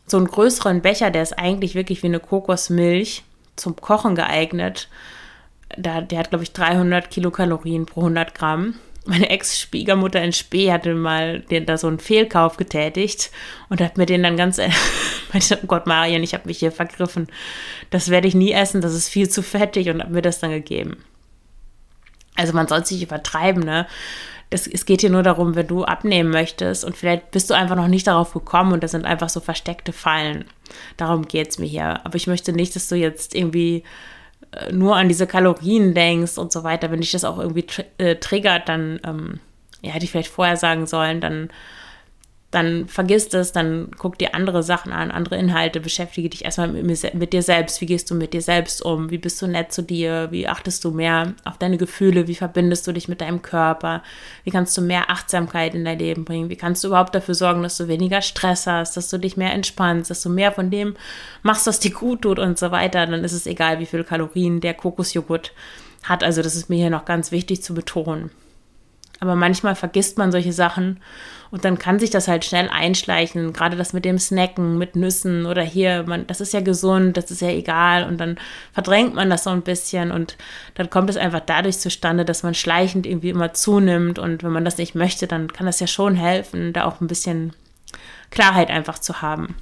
so 0.05 0.17
einen 0.17 0.27
größeren 0.27 0.81
Becher, 0.81 1.09
der 1.09 1.23
ist 1.23 1.37
eigentlich 1.37 1.73
wirklich 1.75 2.03
wie 2.03 2.07
eine 2.07 2.19
Kokosmilch 2.19 3.23
zum 3.55 3.75
Kochen 3.75 4.15
geeignet. 4.15 4.87
Da, 5.75 6.01
der 6.01 6.19
hat, 6.19 6.29
glaube 6.29 6.43
ich, 6.43 6.53
300 6.53 7.09
Kilokalorien 7.09 7.85
pro 7.85 8.01
100 8.01 8.33
Gramm 8.33 8.75
meine 9.07 9.29
Ex-Schwiegermutter 9.29 10.21
in 10.21 10.33
Spee 10.33 10.71
hatte 10.71 10.93
mal 10.93 11.39
den, 11.39 11.65
da 11.65 11.77
so 11.77 11.87
einen 11.87 11.99
Fehlkauf 11.99 12.57
getätigt 12.57 13.31
und 13.69 13.81
hat 13.81 13.97
mir 13.97 14.05
den 14.05 14.23
dann 14.23 14.37
ganz, 14.37 14.59
oh 15.33 15.67
Gott, 15.67 15.87
Marian, 15.87 16.23
ich 16.23 16.33
habe 16.33 16.47
mich 16.47 16.59
hier 16.59 16.71
vergriffen. 16.71 17.27
Das 17.89 18.09
werde 18.09 18.27
ich 18.27 18.35
nie 18.35 18.51
essen, 18.51 18.81
das 18.81 18.93
ist 18.93 19.09
viel 19.09 19.29
zu 19.29 19.41
fettig 19.41 19.89
und 19.89 20.01
hat 20.01 20.11
mir 20.11 20.21
das 20.21 20.39
dann 20.39 20.51
gegeben. 20.51 20.97
Also 22.35 22.53
man 22.53 22.67
soll 22.67 22.85
sich 22.85 23.01
übertreiben, 23.01 23.63
ne? 23.63 23.87
Das, 24.49 24.65
es 24.65 24.85
geht 24.85 25.01
hier 25.01 25.09
nur 25.09 25.23
darum, 25.23 25.55
wenn 25.55 25.67
du 25.67 25.83
abnehmen 25.83 26.29
möchtest 26.29 26.85
und 26.85 26.95
vielleicht 26.95 27.31
bist 27.31 27.49
du 27.49 27.53
einfach 27.53 27.75
noch 27.75 27.89
nicht 27.89 28.07
darauf 28.07 28.31
gekommen 28.31 28.71
und 28.71 28.81
das 28.81 28.91
sind 28.91 29.05
einfach 29.05 29.27
so 29.27 29.41
versteckte 29.41 29.91
Fallen. 29.91 30.45
Darum 30.95 31.27
geht 31.27 31.49
es 31.49 31.59
mir 31.59 31.65
hier. 31.65 32.05
Aber 32.05 32.15
ich 32.15 32.27
möchte 32.27 32.53
nicht, 32.53 32.73
dass 32.73 32.87
du 32.87 32.95
jetzt 32.95 33.35
irgendwie 33.35 33.83
nur 34.71 34.95
an 34.95 35.07
diese 35.07 35.27
Kalorien 35.27 35.93
denkst 35.93 36.37
und 36.37 36.51
so 36.51 36.63
weiter, 36.63 36.91
wenn 36.91 37.01
dich 37.01 37.11
das 37.11 37.25
auch 37.25 37.39
irgendwie 37.39 37.63
tr 37.63 37.83
äh, 37.97 38.15
triggert, 38.15 38.69
dann 38.69 38.99
ähm, 39.05 39.39
ja, 39.81 39.91
hätte 39.91 40.05
ich 40.05 40.11
vielleicht 40.11 40.31
vorher 40.31 40.57
sagen 40.57 40.85
sollen, 40.85 41.21
dann 41.21 41.49
dann 42.49 42.87
vergiss 42.87 43.33
es, 43.33 43.51
dann 43.51 43.91
guck 43.97 44.17
dir 44.17 44.33
andere 44.33 44.63
Sachen 44.63 44.93
an, 44.93 45.11
andere 45.11 45.35
Inhalte, 45.35 45.81
beschäftige 45.81 46.29
dich 46.29 46.45
erstmal 46.45 46.69
mit, 46.69 47.13
mit, 47.13 47.33
dir 47.33 47.41
selbst. 47.41 47.81
Wie 47.81 47.85
gehst 47.85 48.09
du 48.09 48.15
mit 48.15 48.31
dir 48.31 48.41
selbst 48.41 48.81
um? 48.81 49.09
Wie 49.09 49.17
bist 49.17 49.41
du 49.41 49.47
nett 49.47 49.73
zu 49.73 49.81
dir? 49.81 50.29
Wie 50.31 50.47
achtest 50.47 50.85
du 50.85 50.91
mehr 50.91 51.33
auf 51.43 51.57
deine 51.57 51.77
Gefühle? 51.77 52.29
Wie 52.29 52.35
verbindest 52.35 52.87
du 52.87 52.93
dich 52.93 53.09
mit 53.09 53.19
deinem 53.19 53.41
Körper? 53.41 54.01
Wie 54.45 54.51
kannst 54.51 54.77
du 54.77 54.81
mehr 54.81 55.09
Achtsamkeit 55.09 55.75
in 55.75 55.83
dein 55.83 55.99
Leben 55.99 56.23
bringen? 56.23 56.49
Wie 56.49 56.55
kannst 56.55 56.85
du 56.85 56.87
überhaupt 56.87 57.13
dafür 57.13 57.35
sorgen, 57.35 57.63
dass 57.63 57.75
du 57.75 57.89
weniger 57.89 58.21
Stress 58.21 58.65
hast, 58.65 58.95
dass 58.95 59.09
du 59.09 59.17
dich 59.17 59.35
mehr 59.35 59.51
entspannst, 59.51 60.09
dass 60.09 60.21
du 60.21 60.29
mehr 60.29 60.53
von 60.53 60.71
dem 60.71 60.95
machst, 61.43 61.67
was 61.67 61.81
dir 61.81 61.91
gut 61.91 62.21
tut 62.21 62.39
und 62.39 62.57
so 62.57 62.71
weiter? 62.71 63.05
Dann 63.05 63.25
ist 63.25 63.33
es 63.33 63.45
egal, 63.45 63.79
wie 63.79 63.85
viel 63.85 64.05
Kalorien 64.05 64.61
der 64.61 64.73
Kokosjoghurt 64.73 65.51
hat. 66.03 66.23
Also 66.23 66.41
das 66.41 66.55
ist 66.55 66.69
mir 66.69 66.77
hier 66.77 66.89
noch 66.89 67.03
ganz 67.03 67.33
wichtig 67.33 67.61
zu 67.61 67.73
betonen. 67.73 68.31
Aber 69.19 69.35
manchmal 69.35 69.75
vergisst 69.75 70.17
man 70.17 70.31
solche 70.31 70.53
Sachen 70.53 70.99
und 71.49 71.65
dann 71.65 71.79
kann 71.79 71.99
sich 71.99 72.09
das 72.09 72.27
halt 72.27 72.45
schnell 72.45 72.69
einschleichen. 72.69 73.53
Gerade 73.53 73.77
das 73.77 73.93
mit 73.93 74.05
dem 74.05 74.19
Snacken, 74.19 74.77
mit 74.77 74.95
Nüssen 74.95 75.45
oder 75.45 75.63
hier, 75.63 76.03
man, 76.07 76.27
das 76.27 76.41
ist 76.41 76.53
ja 76.53 76.61
gesund, 76.61 77.17
das 77.17 77.31
ist 77.31 77.41
ja 77.41 77.49
egal. 77.49 78.03
Und 78.05 78.17
dann 78.17 78.37
verdrängt 78.73 79.15
man 79.15 79.29
das 79.29 79.43
so 79.45 79.49
ein 79.49 79.61
bisschen 79.61 80.11
und 80.11 80.37
dann 80.75 80.89
kommt 80.89 81.09
es 81.09 81.17
einfach 81.17 81.41
dadurch 81.45 81.79
zustande, 81.79 82.25
dass 82.25 82.43
man 82.43 82.53
schleichend 82.53 83.05
irgendwie 83.05 83.29
immer 83.29 83.53
zunimmt. 83.53 84.19
Und 84.19 84.43
wenn 84.43 84.51
man 84.51 84.65
das 84.65 84.77
nicht 84.77 84.95
möchte, 84.95 85.27
dann 85.27 85.51
kann 85.51 85.65
das 85.65 85.79
ja 85.79 85.87
schon 85.87 86.15
helfen, 86.15 86.73
da 86.73 86.85
auch 86.85 87.01
ein 87.01 87.07
bisschen 87.07 87.53
Klarheit 88.29 88.69
einfach 88.69 88.99
zu 88.99 89.21
haben. 89.21 89.55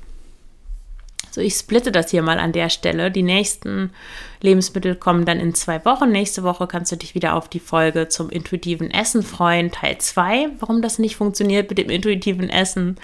So, 1.36 1.42
ich 1.42 1.56
splitte 1.56 1.92
das 1.92 2.12
hier 2.12 2.22
mal 2.22 2.40
an 2.40 2.54
der 2.54 2.70
Stelle. 2.70 3.12
Die 3.12 3.22
nächsten 3.22 3.92
Lebensmittel 4.40 4.96
kommen 4.96 5.26
dann 5.26 5.42
in 5.42 5.54
zwei 5.54 5.84
Wochen. 5.84 6.10
Nächste 6.10 6.44
Woche 6.44 6.66
kannst 6.66 6.94
du 6.94 6.96
dich 6.96 7.14
wieder 7.14 7.34
auf 7.34 7.50
die 7.50 7.60
Folge 7.60 8.08
zum 8.08 8.30
intuitiven 8.30 8.90
Essen 8.90 9.22
freuen, 9.22 9.70
Teil 9.70 9.98
2, 9.98 10.52
warum 10.60 10.82
das 10.82 10.98
nicht 10.98 11.18
funktioniert 11.18 11.70
mit 11.70 11.78
dem 11.78 11.90
intuitiven 11.90 12.50
Essen. 12.50 12.96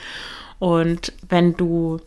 Und 0.59 1.11
wenn 1.27 1.57
du 1.57 1.99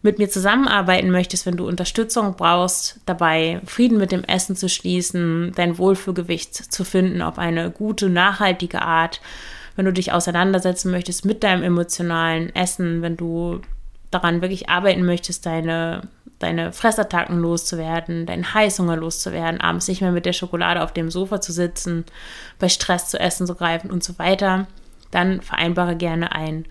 mit 0.00 0.18
mir 0.18 0.30
zusammenarbeiten 0.30 1.10
möchtest, 1.10 1.44
wenn 1.44 1.58
du 1.58 1.68
Unterstützung 1.68 2.36
brauchst, 2.36 3.00
dabei 3.04 3.60
Frieden 3.66 3.98
mit 3.98 4.12
dem 4.12 4.24
Essen 4.24 4.56
zu 4.56 4.70
schließen, 4.70 5.52
dein 5.54 5.76
Wohlfühlgewicht 5.76 6.54
zu 6.54 6.82
finden 6.82 7.20
auf 7.20 7.38
eine 7.38 7.70
gute, 7.70 8.08
nachhaltige 8.08 8.80
Art, 8.80 9.20
wenn 9.74 9.84
du 9.84 9.92
dich 9.92 10.12
auseinandersetzen 10.12 10.90
möchtest 10.90 11.26
mit 11.26 11.42
deinem 11.44 11.62
emotionalen 11.62 12.54
Essen, 12.54 13.02
wenn 13.02 13.18
du 13.18 13.60
daran 14.10 14.42
wirklich 14.42 14.68
arbeiten 14.68 15.04
möchtest, 15.04 15.46
deine, 15.46 16.02
deine 16.38 16.72
Fressattacken 16.72 17.38
loszuwerden, 17.38 18.26
deinen 18.26 18.54
Heißhunger 18.54 18.96
loszuwerden, 18.96 19.60
abends 19.60 19.88
nicht 19.88 20.00
mehr 20.00 20.12
mit 20.12 20.26
der 20.26 20.32
Schokolade 20.32 20.82
auf 20.82 20.92
dem 20.92 21.10
Sofa 21.10 21.40
zu 21.40 21.52
sitzen, 21.52 22.04
bei 22.58 22.68
Stress 22.68 23.08
zu 23.08 23.18
essen 23.18 23.46
zu 23.46 23.54
greifen 23.54 23.90
und 23.90 24.04
so 24.04 24.18
weiter, 24.18 24.66
dann 25.10 25.40
vereinbare 25.40 25.96
gerne 25.96 26.32
ein 26.32 26.66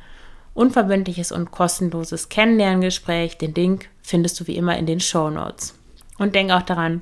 unverbindliches 0.53 1.31
und 1.31 1.51
kostenloses 1.51 2.29
Kennenlerngespräch. 2.29 3.37
Den 3.37 3.53
Link 3.53 3.89
findest 4.01 4.39
du 4.39 4.47
wie 4.47 4.55
immer 4.55 4.77
in 4.77 4.85
den 4.85 4.99
Show 4.99 5.29
Notes. 5.29 5.77
Und 6.17 6.33
denk 6.33 6.51
auch 6.51 6.61
daran, 6.61 7.01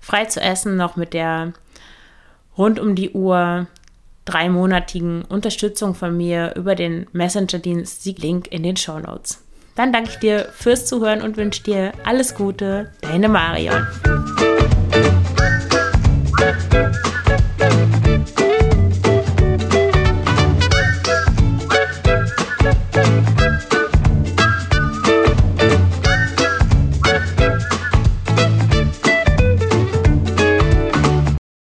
frei 0.00 0.26
zu 0.26 0.40
essen, 0.40 0.76
noch 0.76 0.96
mit 0.96 1.14
der 1.14 1.54
rund 2.56 2.78
um 2.78 2.94
die 2.94 3.10
Uhr 3.10 3.66
dreimonatigen 4.26 5.22
Unterstützung 5.24 5.94
von 5.94 6.16
mir 6.16 6.54
über 6.56 6.74
den 6.74 7.06
Messenger-Dienst, 7.12 8.04
die 8.04 8.12
Link 8.12 8.48
in 8.48 8.62
den 8.62 8.76
Show 8.76 8.98
Notes. 8.98 9.42
Dann 9.80 9.94
danke 9.94 10.10
ich 10.10 10.18
dir 10.18 10.46
fürs 10.52 10.84
Zuhören 10.84 11.22
und 11.22 11.38
wünsche 11.38 11.62
dir 11.62 11.92
alles 12.04 12.34
Gute. 12.34 12.90
Deine 13.00 13.30
Marion. 13.30 13.86